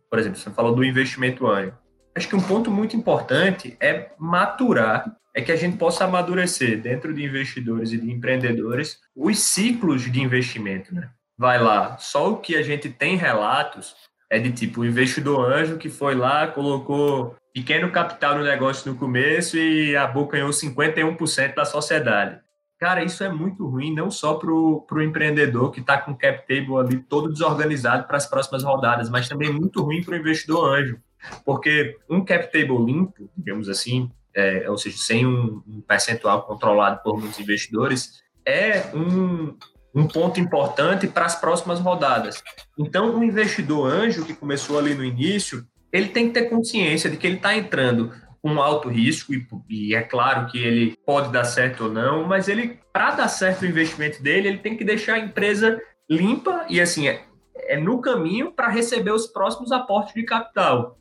[0.10, 1.74] por exemplo, você falou do investimento anjo.
[2.16, 7.14] Acho que um ponto muito importante é maturar, é que a gente possa amadurecer dentro
[7.14, 11.10] de investidores e de empreendedores os ciclos de investimento, né?
[11.38, 13.94] Vai lá, só o que a gente tem relatos
[14.30, 18.98] é de tipo o investidor anjo que foi lá, colocou pequeno capital no negócio no
[18.98, 22.40] começo e abocanhou 51% da sociedade.
[22.80, 26.48] Cara, isso é muito ruim, não só para o empreendedor que está com o cap
[26.48, 30.78] table ali todo desorganizado para as próximas rodadas, mas também muito ruim para o investidor
[30.78, 30.98] anjo.
[31.46, 37.02] Porque um cap table limpo, digamos assim, é, ou seja, sem um, um, percentual controlado
[37.02, 39.58] por muitos investidores, é um,
[39.94, 42.44] um ponto importante para as próximas rodadas.
[42.78, 47.16] Então, um investidor anjo que começou ali no início, ele tem que ter consciência de
[47.16, 48.12] que ele está entrando
[48.42, 52.48] com alto risco e, e, é claro que ele pode dar certo ou não, mas
[52.48, 56.80] ele para dar certo o investimento dele, ele tem que deixar a empresa limpa e
[56.80, 57.24] assim é,
[57.56, 60.96] é no caminho para receber os próximos aportes de capital.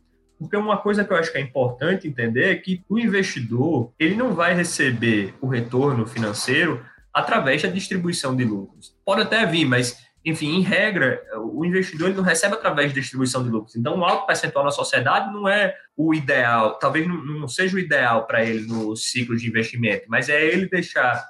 [0.44, 4.14] Porque uma coisa que eu acho que é importante entender é que o investidor ele
[4.14, 8.96] não vai receber o retorno financeiro através da distribuição de lucros.
[9.04, 13.44] Pode até vir, mas enfim, em regra, o investidor ele não recebe através de distribuição
[13.44, 13.76] de lucros.
[13.76, 17.78] Então, um alto percentual na sociedade não é o ideal, talvez não, não seja o
[17.78, 21.24] ideal para ele no ciclo de investimento, mas é ele deixar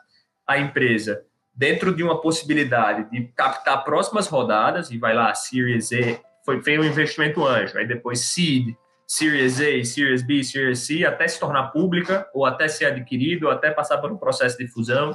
[0.46, 6.20] a empresa dentro de uma possibilidade de captar próximas rodadas, e vai lá, Series A,
[6.44, 8.74] foi, feito um investimento anjo, aí depois Seed,
[9.06, 13.52] Series A, Series B, Series C, até se tornar pública, ou até ser adquirido, ou
[13.52, 15.14] até passar por um processo de fusão,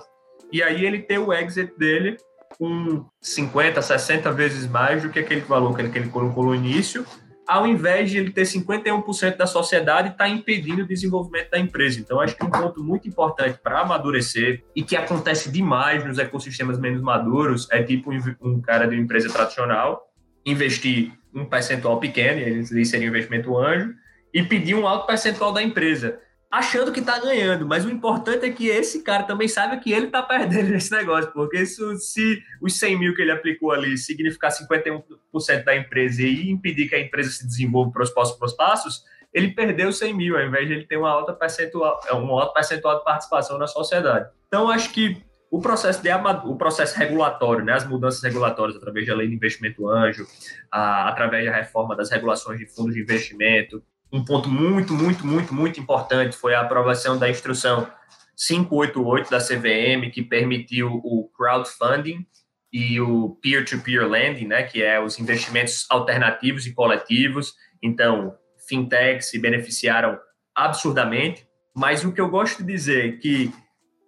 [0.51, 2.17] e aí ele ter o exit dele
[2.57, 7.05] com 50, 60 vezes mais do que aquele valor que ele, colocou no início,
[7.47, 11.99] ao invés de ele ter 51% da sociedade, está impedindo o desenvolvimento da empresa.
[11.99, 16.79] Então, acho que um ponto muito importante para amadurecer e que acontece demais nos ecossistemas
[16.79, 18.11] menos maduros é tipo
[18.41, 20.08] um cara de uma empresa tradicional
[20.45, 23.93] investir um percentual pequeno, ele seria um investimento anjo,
[24.33, 26.19] e pedir um alto percentual da empresa
[26.51, 30.07] achando que está ganhando, mas o importante é que esse cara também saiba que ele
[30.07, 34.51] está perdendo nesse negócio, porque isso, se os 100 mil que ele aplicou ali significar
[34.51, 39.51] 51% da empresa e impedir que a empresa se desenvolva para os próximos passos, ele
[39.51, 42.97] perdeu 100 mil, ao invés de ele ter uma alta percentual, é, um alto percentual
[42.97, 44.27] de participação na sociedade.
[44.47, 45.21] Então, acho que
[45.51, 46.09] o processo, de,
[46.45, 50.27] o processo regulatório, né, as mudanças regulatórias através da lei de investimento anjo,
[50.71, 55.53] a, através da reforma das regulações de fundos de investimento, um ponto muito, muito, muito,
[55.53, 57.87] muito importante foi a aprovação da instrução
[58.35, 62.25] 588 da CVM, que permitiu o crowdfunding
[62.71, 67.53] e o peer-to-peer -peer lending, né, que é os investimentos alternativos e coletivos.
[67.81, 68.35] Então,
[68.67, 70.17] fintechs se beneficiaram
[70.55, 73.51] absurdamente, mas o que eu gosto de dizer é que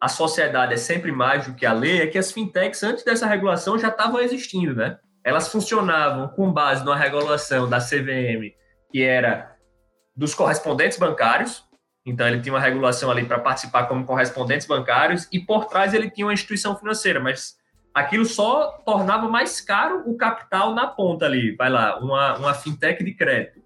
[0.02, 3.28] a sociedade é sempre mais do que a lei, é que as fintechs, antes dessa
[3.28, 4.97] regulação, já estavam existindo, né?
[5.24, 8.52] Elas funcionavam com base numa regulação da CVM,
[8.91, 9.56] que era
[10.16, 11.64] dos correspondentes bancários.
[12.04, 16.10] Então, ele tinha uma regulação ali para participar como correspondentes bancários, e por trás ele
[16.10, 17.56] tinha uma instituição financeira, mas
[17.93, 21.56] aquilo só tornava mais caro o capital na ponta ali.
[21.56, 23.61] Vai lá, uma, uma fintech de crédito.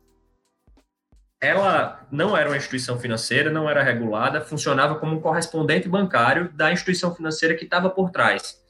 [1.46, 6.72] Ela não era uma instituição financeira, não era regulada, funcionava como um correspondente bancário da
[6.72, 8.66] instituição financeira que estava por trás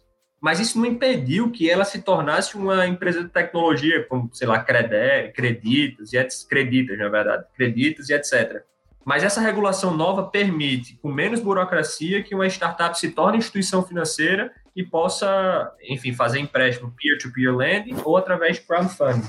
[0.45, 4.59] mas isso não impediu que ela se tornasse uma empresa de tecnologia, como, sei lá,
[4.59, 8.61] Credé, Creditas, e Creditas, na verdade, Creditas e etc.
[9.03, 14.51] Mas essa regulação nova permite, com menos burocracia, que uma startup se torne instituição financeira
[14.75, 19.27] e possa, enfim, fazer empréstimo peer-to-peer -peer lending ou através de crowdfunding.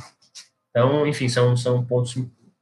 [0.68, 2.14] Então, enfim, são, são pontos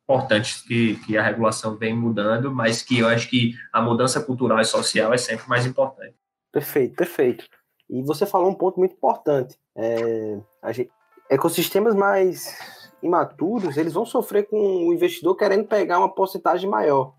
[0.04, 4.60] importantes que, que a regulação vem mudando, mas que eu acho que a mudança cultural
[4.60, 6.14] e social é sempre mais importante.
[6.52, 7.44] Perfeito, perfeito.
[7.88, 9.58] E você falou um ponto muito importante.
[9.76, 10.38] É,
[10.72, 10.90] gente,
[11.30, 12.56] ecossistemas mais
[13.02, 17.14] imaturos, eles vão sofrer com o investidor querendo pegar uma porcentagem maior.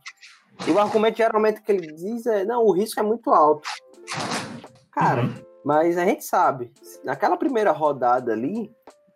[0.67, 3.67] E o argumento geralmente que ele diz é, não, o risco é muito alto.
[4.91, 5.33] Cara, uhum.
[5.63, 6.71] mas a gente sabe,
[7.03, 8.71] naquela primeira rodada ali,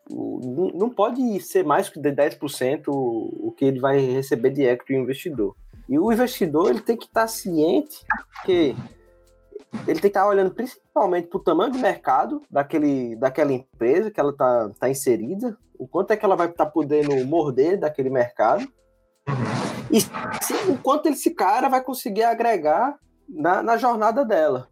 [0.10, 5.00] não pode ser mais que de 10% o que ele vai receber de equity do
[5.00, 5.56] investidor.
[5.88, 8.06] E o investidor ele tem que estar ciente
[8.46, 8.76] que
[9.88, 14.20] ele tem que estar olhando principalmente para o tamanho do mercado daquele, daquela empresa que
[14.20, 18.10] ela está tá inserida, o quanto é que ela vai estar tá podendo morder daquele
[18.10, 18.68] mercado,
[19.92, 22.98] e se, o quanto esse cara vai conseguir agregar
[23.28, 24.68] na, na jornada dela.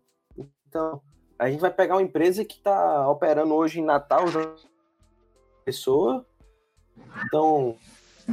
[0.67, 1.01] Então,
[1.39, 4.27] a gente vai pegar uma empresa que está operando hoje em Natal,
[5.67, 6.25] pessoa.
[7.25, 7.75] Então,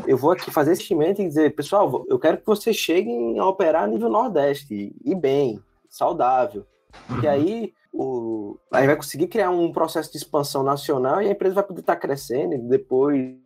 [0.07, 3.47] eu vou aqui fazer esse investimento e dizer, pessoal, eu quero que vocês cheguem a
[3.47, 5.61] operar nível Nordeste e bem
[5.91, 6.64] saudável.
[7.20, 11.57] E aí o, aí vai conseguir criar um processo de expansão nacional e a empresa
[11.57, 13.37] vai poder estar crescendo e depois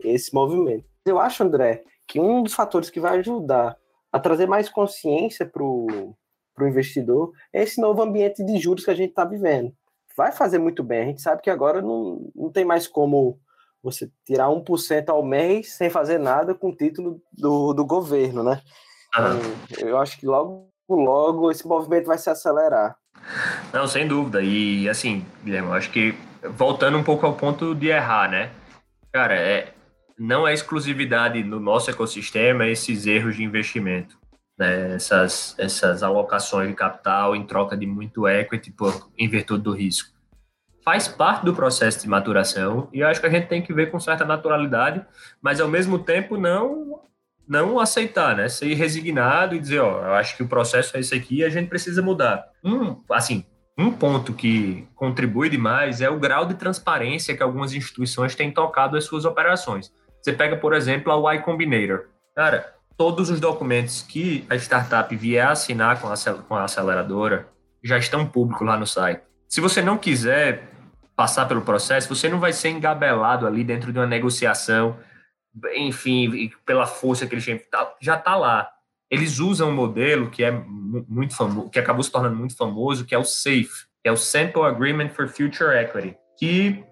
[0.00, 0.84] esse movimento.
[1.04, 3.76] Eu acho, André, que um dos fatores que vai ajudar
[4.10, 6.16] a trazer mais consciência para o
[6.60, 9.72] investidor é esse novo ambiente de juros que a gente está vivendo.
[10.16, 11.02] Vai fazer muito bem.
[11.02, 13.38] A gente sabe que agora não, não tem mais como
[13.82, 18.60] você tirar 1% ao mês sem fazer nada com o título do, do governo, né?
[19.08, 22.96] Então, eu acho que logo, logo esse movimento vai se acelerar.
[23.72, 24.42] Não, sem dúvida.
[24.42, 26.14] E assim, Guilherme, eu acho que
[26.56, 28.50] voltando um pouco ao ponto de errar, né?
[29.12, 29.74] Cara, é,
[30.18, 34.18] não é exclusividade no nosso ecossistema esses erros de investimento,
[34.62, 34.94] né?
[34.94, 40.10] essas, essas alocações de capital em troca de muito equity por, em virtude do risco.
[40.84, 43.90] Faz parte do processo de maturação e eu acho que a gente tem que ver
[43.90, 45.04] com certa naturalidade,
[45.40, 47.00] mas ao mesmo tempo não
[47.46, 48.48] não aceitar, né?
[48.48, 51.50] Ser resignado e dizer, ó, eu acho que o processo é esse aqui e a
[51.50, 52.46] gente precisa mudar.
[52.64, 53.44] Um, assim,
[53.76, 58.96] um ponto que contribui demais é o grau de transparência que algumas instituições têm tocado
[58.96, 59.92] as suas operações.
[60.20, 62.06] Você pega, por exemplo, a Y Combinator.
[62.34, 66.14] Cara, todos os documentos que a startup vier assinar com a,
[66.48, 67.48] com a aceleradora
[67.82, 69.22] já estão públicos lá no site.
[69.48, 70.68] Se você não quiser
[71.16, 74.96] passar pelo processo, você não vai ser engabelado ali dentro de uma negociação,
[75.74, 78.68] enfim, pela força que eles têm, tá, já está lá.
[79.10, 83.14] Eles usam um modelo que é muito famoso, que acabou se tornando muito famoso, que
[83.14, 86.82] é o SAFE, que é o Sample Agreement for Future Equity, que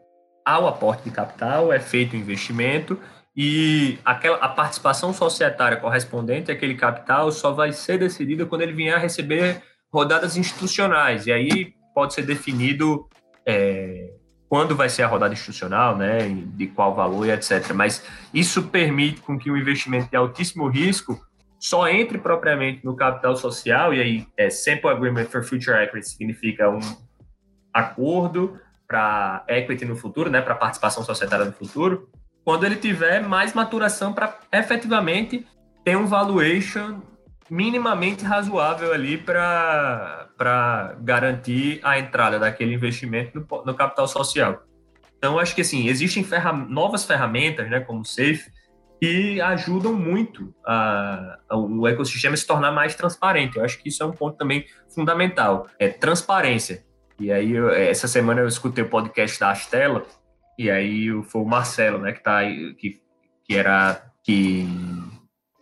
[0.45, 3.01] ao aporte de capital é feito o investimento
[3.37, 8.95] e aquela, a participação societária correspondente àquele capital só vai ser decidida quando ele vier
[8.95, 9.63] a receber
[9.93, 11.27] rodadas institucionais.
[11.27, 13.09] E aí pode ser definido
[13.47, 14.13] é,
[14.49, 17.73] quando vai ser a rodada institucional, né, de qual valor e etc.
[17.73, 18.05] Mas
[18.35, 21.21] isso permite com que o investimento de altíssimo risco
[21.59, 26.71] só entre propriamente no capital social, e aí é Sample Agreement for Future Equity significa
[26.71, 26.81] um
[27.73, 28.59] acordo
[28.89, 32.09] para equity no futuro, né, para participação societária no futuro,
[32.45, 35.47] quando ele tiver mais maturação para efetivamente
[35.85, 37.01] ter um valuation
[37.51, 40.29] minimamente razoável ali para
[41.01, 44.63] garantir a entrada daquele investimento no, no capital social.
[45.19, 48.51] Então, acho que assim, existem ferra novas ferramentas, né, como o SAFE,
[49.03, 53.57] que ajudam muito a, a, o ecossistema se tornar mais transparente.
[53.57, 54.65] Eu acho que isso é um ponto também
[54.95, 56.85] fundamental, é transparência.
[57.19, 60.07] E aí, eu, essa semana eu escutei o podcast da Astela,
[60.61, 62.43] e aí foi o Marcelo, né, que tá
[62.77, 63.01] que,
[63.45, 64.67] que era que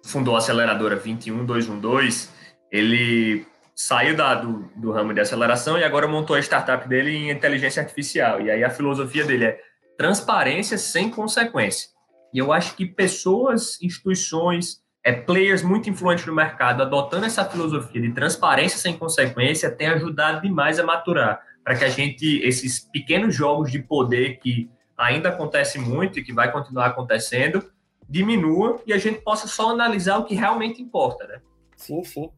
[0.04, 2.30] fundou a aceleradora 21212,
[2.72, 3.46] ele
[3.76, 7.80] saiu da, do, do ramo de aceleração e agora montou a startup dele em inteligência
[7.80, 8.40] artificial.
[8.40, 9.60] E aí a filosofia dele é
[9.96, 11.90] transparência sem consequência.
[12.34, 18.00] E eu acho que pessoas, instituições, é, players muito influentes no mercado adotando essa filosofia
[18.00, 23.32] de transparência sem consequência tem ajudado demais a maturar para que a gente esses pequenos
[23.32, 24.68] jogos de poder que
[24.98, 27.70] ainda acontece muito e que vai continuar acontecendo,
[28.08, 31.40] diminua e a gente possa só analisar o que realmente importa, né?
[31.76, 32.28] Sim, sim.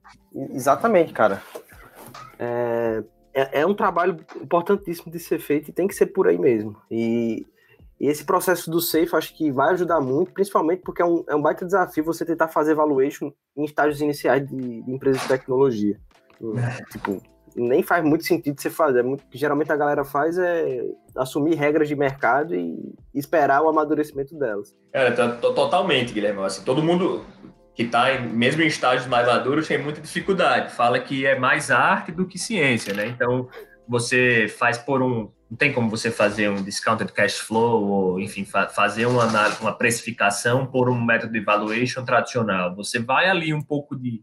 [0.52, 1.42] Exatamente, cara.
[2.38, 3.02] É,
[3.32, 6.76] é, é, um trabalho importantíssimo de ser feito e tem que ser por aí mesmo.
[6.90, 7.46] E,
[7.98, 11.34] e esse processo do safe acho que vai ajudar muito, principalmente porque é um, é
[11.34, 15.98] um baita desafio você tentar fazer valuation em estágios iniciais de, de empresas de tecnologia.
[16.42, 16.84] É.
[16.90, 17.22] Tipo,
[17.56, 19.00] nem faz muito sentido você fazer.
[19.00, 20.82] É muito, geralmente a galera faz é
[21.16, 24.74] assumir regras de mercado e esperar o amadurecimento delas.
[24.92, 26.42] É, totalmente, Guilherme.
[26.42, 27.24] Assim, todo mundo
[27.74, 30.72] que está mesmo em estágios mais maduros tem muita dificuldade.
[30.72, 33.06] Fala que é mais arte do que ciência, né?
[33.06, 33.48] Então
[33.88, 38.44] você faz por um não tem como você fazer um discounted cash flow ou, enfim,
[38.44, 39.26] fa fazer uma,
[39.60, 42.72] uma precificação por um método de valuation tradicional.
[42.76, 44.22] Você vai ali um pouco de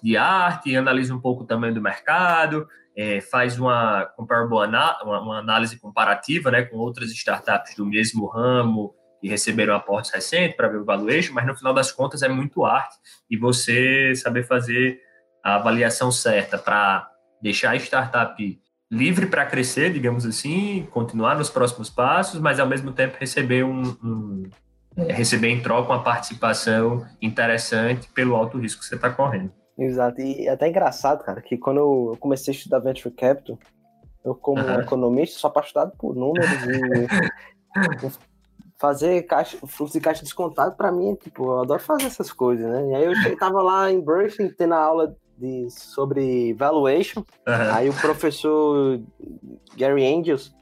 [0.00, 2.66] de arte, analisa um pouco tamanho do mercado,
[2.96, 9.28] é, faz uma, uma, uma, análise comparativa né, com outras startups do mesmo ramo que
[9.28, 12.96] receberam aportes recentes para ver o valuation, mas no final das contas é muito arte
[13.30, 15.00] e você saber fazer
[15.42, 17.08] a avaliação certa para
[17.40, 22.92] deixar a startup livre para crescer, digamos assim, continuar nos próximos passos, mas ao mesmo
[22.92, 24.42] tempo receber um, um
[24.96, 29.50] é, receber em troca uma participação interessante pelo alto risco que você está correndo.
[29.82, 33.58] Exato, e é até engraçado, cara, que quando eu comecei a estudar Venture Capital,
[34.24, 34.80] eu como uhum.
[34.80, 37.08] economista sou apaixonado por números e
[38.78, 42.90] fazer caixa, fluxo de caixa descontado para mim, tipo, eu adoro fazer essas coisas, né?
[42.90, 47.74] E aí eu tava lá em briefing, tendo a aula de, sobre valuation, uhum.
[47.74, 49.00] aí o professor
[49.76, 50.54] Gary Angels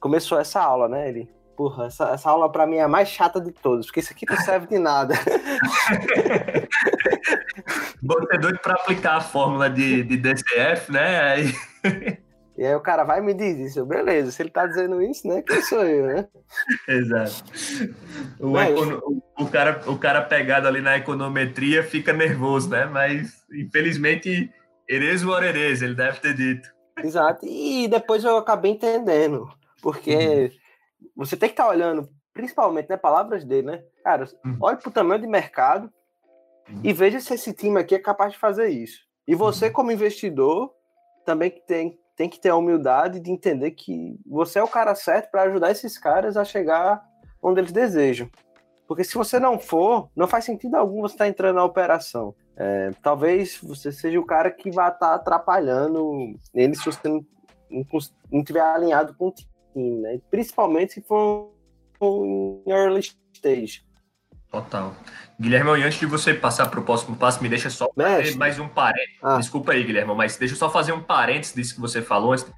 [0.00, 1.10] começou essa aula, né?
[1.10, 4.12] Ele, porra, essa, essa aula para mim é a mais chata de todas, porque isso
[4.12, 5.14] aqui não serve de nada.
[8.02, 11.20] Você é doido para aplicar a fórmula de, de DCF, né?
[11.22, 11.54] Aí...
[12.56, 15.28] E aí o cara vai e me diz isso, beleza, se ele tá dizendo isso,
[15.28, 16.28] né, quem sou eu, né?
[16.88, 17.44] Exato.
[18.40, 18.72] O, Mas...
[18.72, 19.22] econo...
[19.38, 22.84] o, cara, o cara pegado ali na econometria fica nervoso, né?
[22.84, 24.52] Mas, infelizmente,
[24.88, 26.68] eres o eres, ele deve ter dito.
[26.98, 29.48] Exato, e depois eu acabei entendendo,
[29.80, 31.08] porque uhum.
[31.14, 33.82] você tem que estar tá olhando principalmente, né, palavras dele, né?
[34.04, 34.56] Cara, uhum.
[34.60, 35.92] olhe pro tamanho de mercado.
[36.82, 39.00] E veja se esse time aqui é capaz de fazer isso.
[39.26, 39.72] E você, uhum.
[39.72, 40.72] como investidor,
[41.24, 45.30] também tem, tem que ter a humildade de entender que você é o cara certo
[45.30, 47.02] para ajudar esses caras a chegar
[47.42, 48.28] onde eles desejam.
[48.86, 52.34] Porque se você não for, não faz sentido algum você estar tá entrando na operação.
[52.56, 57.24] É, talvez você seja o cara que vai estar tá atrapalhando ele se você não,
[58.32, 60.18] não, tiver alinhado com o time, né?
[60.30, 61.52] Principalmente se for
[62.00, 63.00] em early
[63.34, 63.84] stage.
[64.50, 64.94] Total.
[65.38, 68.66] Guilherme, antes de você passar para o próximo passo, me deixa só fazer mais um
[68.66, 69.18] parênteses.
[69.22, 69.36] Ah.
[69.36, 72.44] Desculpa aí, Guilherme, mas deixa eu só fazer um parênteses disso que você falou antes
[72.44, 72.52] de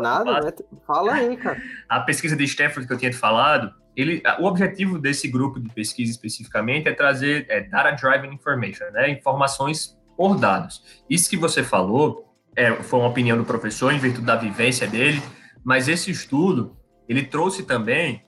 [0.00, 0.52] Nada, né?
[0.86, 1.60] fala aí, cara.
[1.88, 5.68] A pesquisa de Stanford que eu tinha te falado, ele, o objetivo desse grupo de
[5.68, 11.02] pesquisa especificamente é trazer é, data driven information, né, informações por dados.
[11.10, 15.22] Isso que você falou é, foi uma opinião do professor em virtude da vivência dele,
[15.62, 16.74] mas esse estudo
[17.06, 18.24] ele trouxe também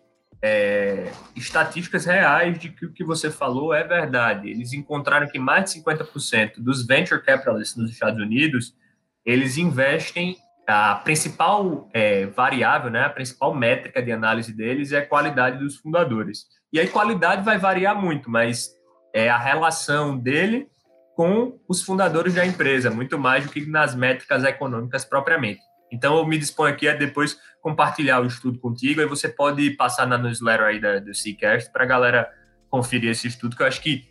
[0.47, 4.51] é, estatísticas reais de que o que você falou é verdade.
[4.51, 8.76] Eles encontraram que mais de 50% dos venture capitalists nos Estados Unidos
[9.24, 10.36] eles investem
[10.66, 15.76] a principal é, variável, né, a principal métrica de análise deles é a qualidade dos
[15.76, 16.47] fundadores.
[16.70, 18.68] E aí qualidade vai variar muito, mas
[19.14, 20.68] é a relação dele
[21.16, 25.62] com os fundadores da empresa, muito mais do que nas métricas econômicas propriamente.
[25.95, 30.07] Então eu me disponho aqui a depois compartilhar o estudo contigo, e você pode passar
[30.07, 32.28] na newsletter aí da, do Seacast para a galera
[32.68, 34.11] conferir esse estudo, que eu acho que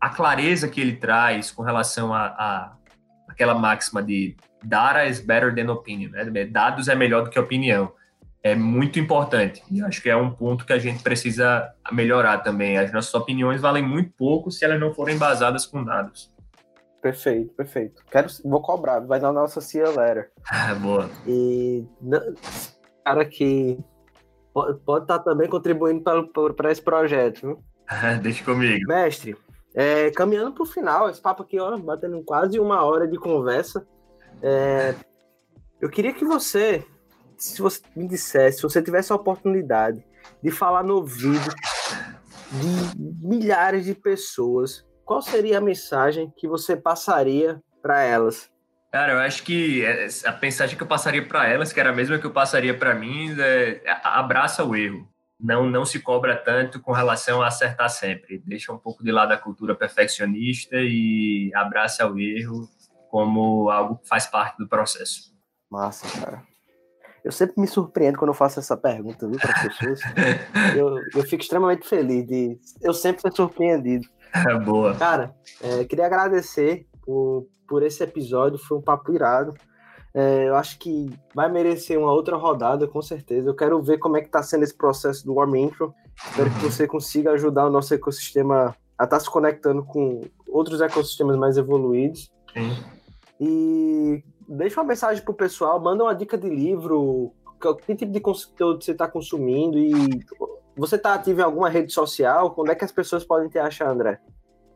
[0.00, 2.76] a clareza que ele traz com relação a, a
[3.28, 6.44] aquela máxima de data is better than opinion, né?
[6.46, 7.92] Dados é melhor do que opinião.
[8.42, 9.62] É muito importante.
[9.70, 12.76] E acho que é um ponto que a gente precisa melhorar também.
[12.76, 16.32] As nossas opiniões valem muito pouco se elas não forem embasadas com dados.
[17.00, 18.02] Perfeito, perfeito.
[18.10, 20.30] Quero, vou cobrar, vai na nossa Letter.
[20.50, 21.08] Ah, boa.
[21.26, 21.86] E
[23.04, 23.78] cara que
[24.52, 26.02] pode, pode estar tá também contribuindo
[26.54, 27.64] para esse projeto, viu?
[28.22, 28.86] Deixa comigo.
[28.86, 29.36] Mestre,
[29.74, 33.86] é, caminhando para o final, esse papo aqui, ó, batendo quase uma hora de conversa.
[34.42, 34.94] É,
[35.80, 36.84] eu queria que você,
[37.36, 40.04] se você me dissesse, se você tivesse a oportunidade
[40.42, 41.48] de falar no ouvido
[42.52, 48.48] de milhares de pessoas, qual seria a mensagem que você passaria para elas?
[48.92, 51.92] Cara, eu acho que é, a mensagem que eu passaria para elas, que era a
[51.92, 55.10] mesma que eu passaria para mim, é abraça o erro
[55.42, 58.40] não, não se cobra tanto com relação a acertar sempre.
[58.46, 62.68] Deixa um pouco de lado a cultura perfeccionista e abraça o erro
[63.10, 65.34] como algo que faz parte do processo.
[65.68, 66.42] Massa, cara.
[67.24, 70.00] Eu sempre me surpreendo quando eu faço essa pergunta, viu, para as pessoas.
[70.76, 72.58] eu, eu fico extremamente feliz de.
[72.80, 74.06] Eu sempre sou surpreendido.
[74.64, 74.94] Boa.
[74.94, 79.54] Cara, é, queria agradecer por, por esse episódio, foi um papo irado.
[80.12, 83.48] É, eu acho que vai merecer uma outra rodada, com certeza.
[83.48, 85.94] Eu quero ver como é que está sendo esse processo do Warm Intro.
[86.24, 90.80] Espero que você consiga ajudar o nosso ecossistema a estar tá se conectando com outros
[90.80, 92.30] ecossistemas mais evoluídos.
[92.52, 92.76] Sim.
[93.40, 97.32] E deixa uma mensagem pro pessoal, manda uma dica de livro,
[97.84, 99.92] que tipo de conteúdo você está consumindo e
[100.76, 102.54] você está ativo em alguma rede social?
[102.56, 104.18] Onde é que as pessoas podem te achar, André?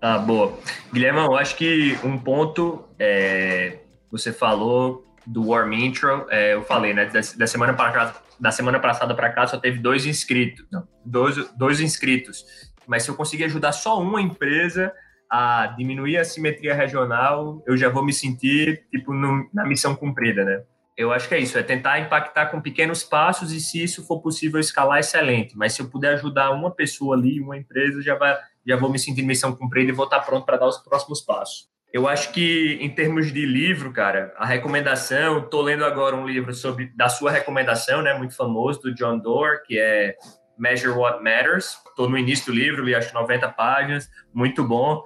[0.01, 0.53] Ah, boa.
[0.93, 3.79] Guilherme, eu acho que um ponto é,
[4.11, 8.81] você falou do Warm Intro, é, eu falei, né, da, da semana para da semana
[8.81, 12.45] passada para cá só teve dois inscritos, não, dois, dois inscritos.
[12.87, 14.93] Mas se eu conseguir ajudar só uma empresa
[15.31, 20.45] a diminuir a simetria regional, eu já vou me sentir tipo no, na missão cumprida,
[20.45, 20.63] né?
[20.97, 24.21] Eu acho que é isso, é tentar impactar com pequenos passos e se isso for
[24.21, 25.57] possível escalar, excelente.
[25.57, 28.99] Mas se eu puder ajudar uma pessoa ali, uma empresa, já vai, já vou me
[28.99, 31.69] sentir missão cumprida e vou estar pronto para dar os próximos passos.
[31.93, 36.53] Eu acho que em termos de livro, cara, a recomendação, estou lendo agora um livro
[36.53, 40.17] sobre da sua recomendação, né, muito famoso do John Doerr, que é
[40.59, 41.79] Measure What Matters.
[41.89, 45.03] Estou no início do livro, li acho 90 páginas, muito bom.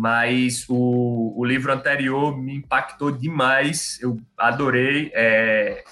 [0.00, 5.10] Mas o, o livro anterior me impactou demais, eu adorei.
[5.12, 5.84] É,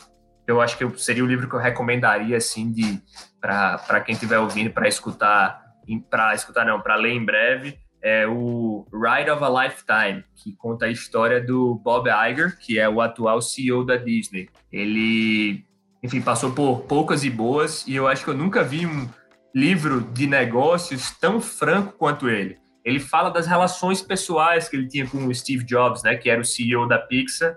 [0.46, 3.02] eu acho que seria o livro que eu recomendaria assim de
[3.38, 5.62] para quem estiver ouvindo para escutar,
[6.09, 10.86] para escutar não, para ler em breve é o Ride of a Lifetime, que conta
[10.86, 14.48] a história do Bob Iger, que é o atual CEO da Disney.
[14.72, 15.66] Ele,
[16.02, 19.06] enfim, passou por poucas e boas, e eu acho que eu nunca vi um
[19.54, 22.56] livro de negócios tão franco quanto ele.
[22.85, 26.41] Ele fala das relações pessoais que ele tinha com o Steve Jobs, né, que era
[26.41, 27.55] o CEO da Pixar,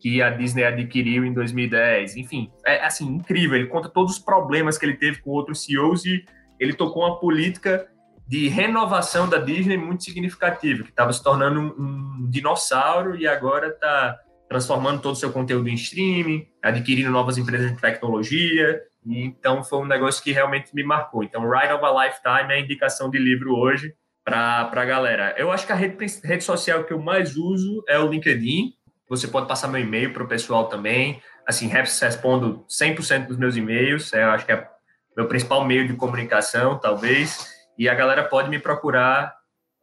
[0.00, 2.16] que a Disney adquiriu em 2010.
[2.16, 3.56] Enfim, é assim incrível.
[3.56, 6.24] Ele conta todos os problemas que ele teve com outros CEOs e
[6.60, 7.88] ele tocou uma política
[8.26, 13.68] de renovação da Disney muito significativa, que estava se tornando um, um, dinossauro e agora
[13.68, 14.18] está
[14.48, 18.80] transformando todo o seu conteúdo em streaming, adquirindo novas empresas de tecnologia.
[19.06, 21.24] então, foi um negócio que realmente me marcou.
[21.24, 23.94] Então, Ride of a Lifetime é a indicação de livro hoje
[24.24, 25.34] para a galera.
[25.36, 28.72] Eu acho que a rede, rede social que eu mais uso é o LinkedIn.
[29.08, 31.22] Você pode passar meu e-mail para o pessoal também.
[31.46, 34.12] Assim, respondo 100% dos meus e-mails.
[34.12, 34.66] Eu acho que é
[35.16, 37.52] meu principal meio de comunicação, talvez.
[37.78, 39.34] E a galera pode me procurar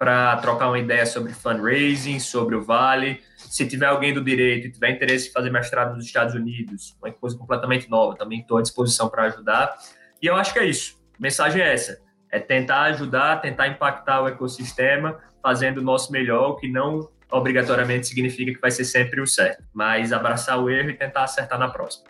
[0.02, 3.22] para trocar uma ideia sobre fundraising, sobre o Vale.
[3.38, 7.12] Se tiver alguém do direito e tiver interesse em fazer mestrado nos Estados Unidos, uma
[7.12, 9.78] coisa completamente nova, também estou à disposição para ajudar.
[10.20, 11.00] E eu acho que é isso.
[11.14, 12.02] A mensagem é essa:
[12.32, 18.08] é tentar ajudar, tentar impactar o ecossistema, fazendo o nosso melhor, o que não obrigatoriamente
[18.08, 21.70] significa que vai ser sempre o certo, mas abraçar o erro e tentar acertar na
[21.70, 22.06] próxima.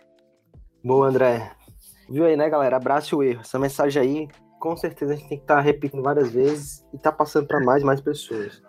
[0.82, 1.52] Boa, André.
[2.10, 2.76] Viu aí, né, galera?
[2.76, 3.40] Abrace o erro.
[3.40, 4.28] Essa mensagem aí
[4.62, 7.58] com certeza a gente tem que estar tá repetindo várias vezes e tá passando para
[7.58, 8.62] mais e mais pessoas.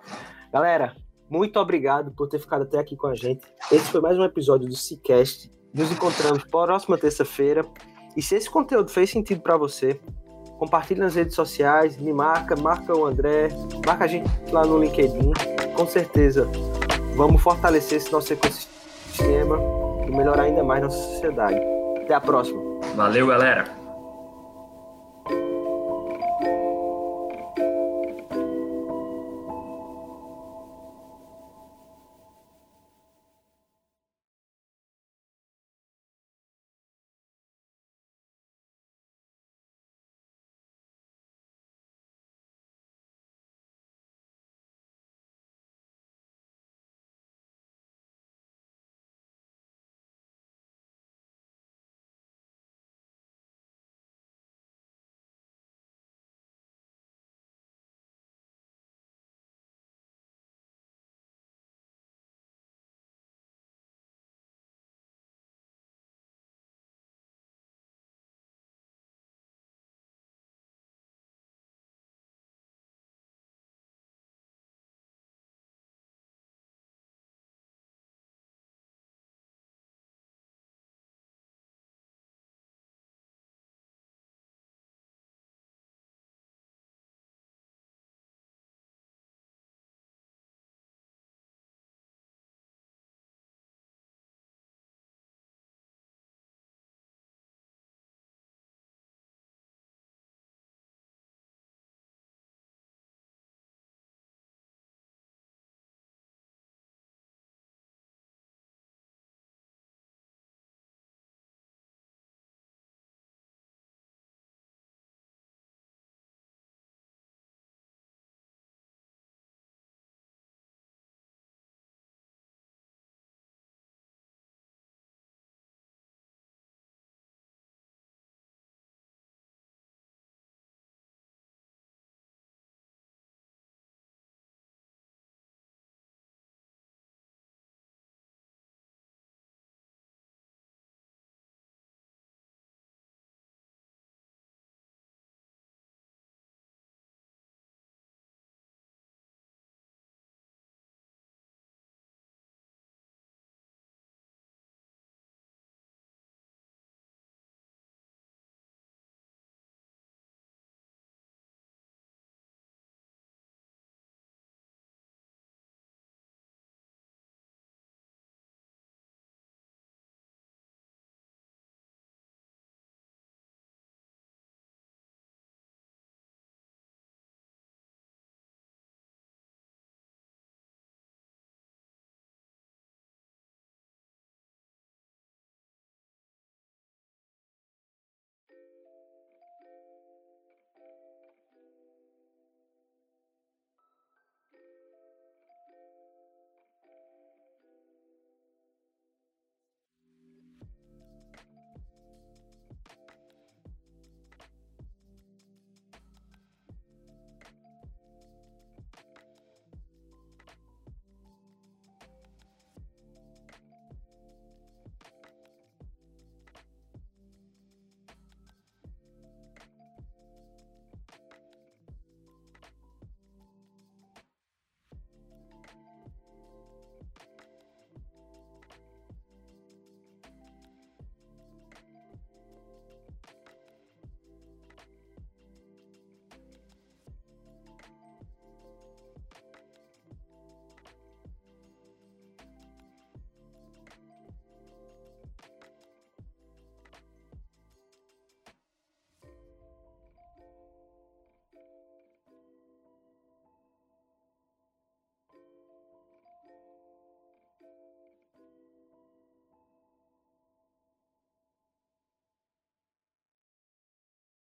[0.52, 0.96] Galera,
[1.30, 3.46] muito obrigado por ter ficado até aqui com a gente.
[3.72, 5.52] Esse foi mais um episódio do Cicast.
[5.72, 7.64] Nos encontramos próxima terça-feira.
[8.18, 10.02] E se esse conteúdo fez sentido para você,
[10.58, 13.50] compartilhe nas redes sociais, me marca, marca o André,
[13.86, 15.32] marca a gente lá no LinkedIn.
[15.76, 16.50] Com certeza,
[17.16, 19.58] vamos fortalecer esse nosso ecossistema
[20.08, 21.60] e melhorar ainda mais nossa sociedade.
[22.04, 22.62] Até a próxima.
[22.96, 23.83] Valeu, galera!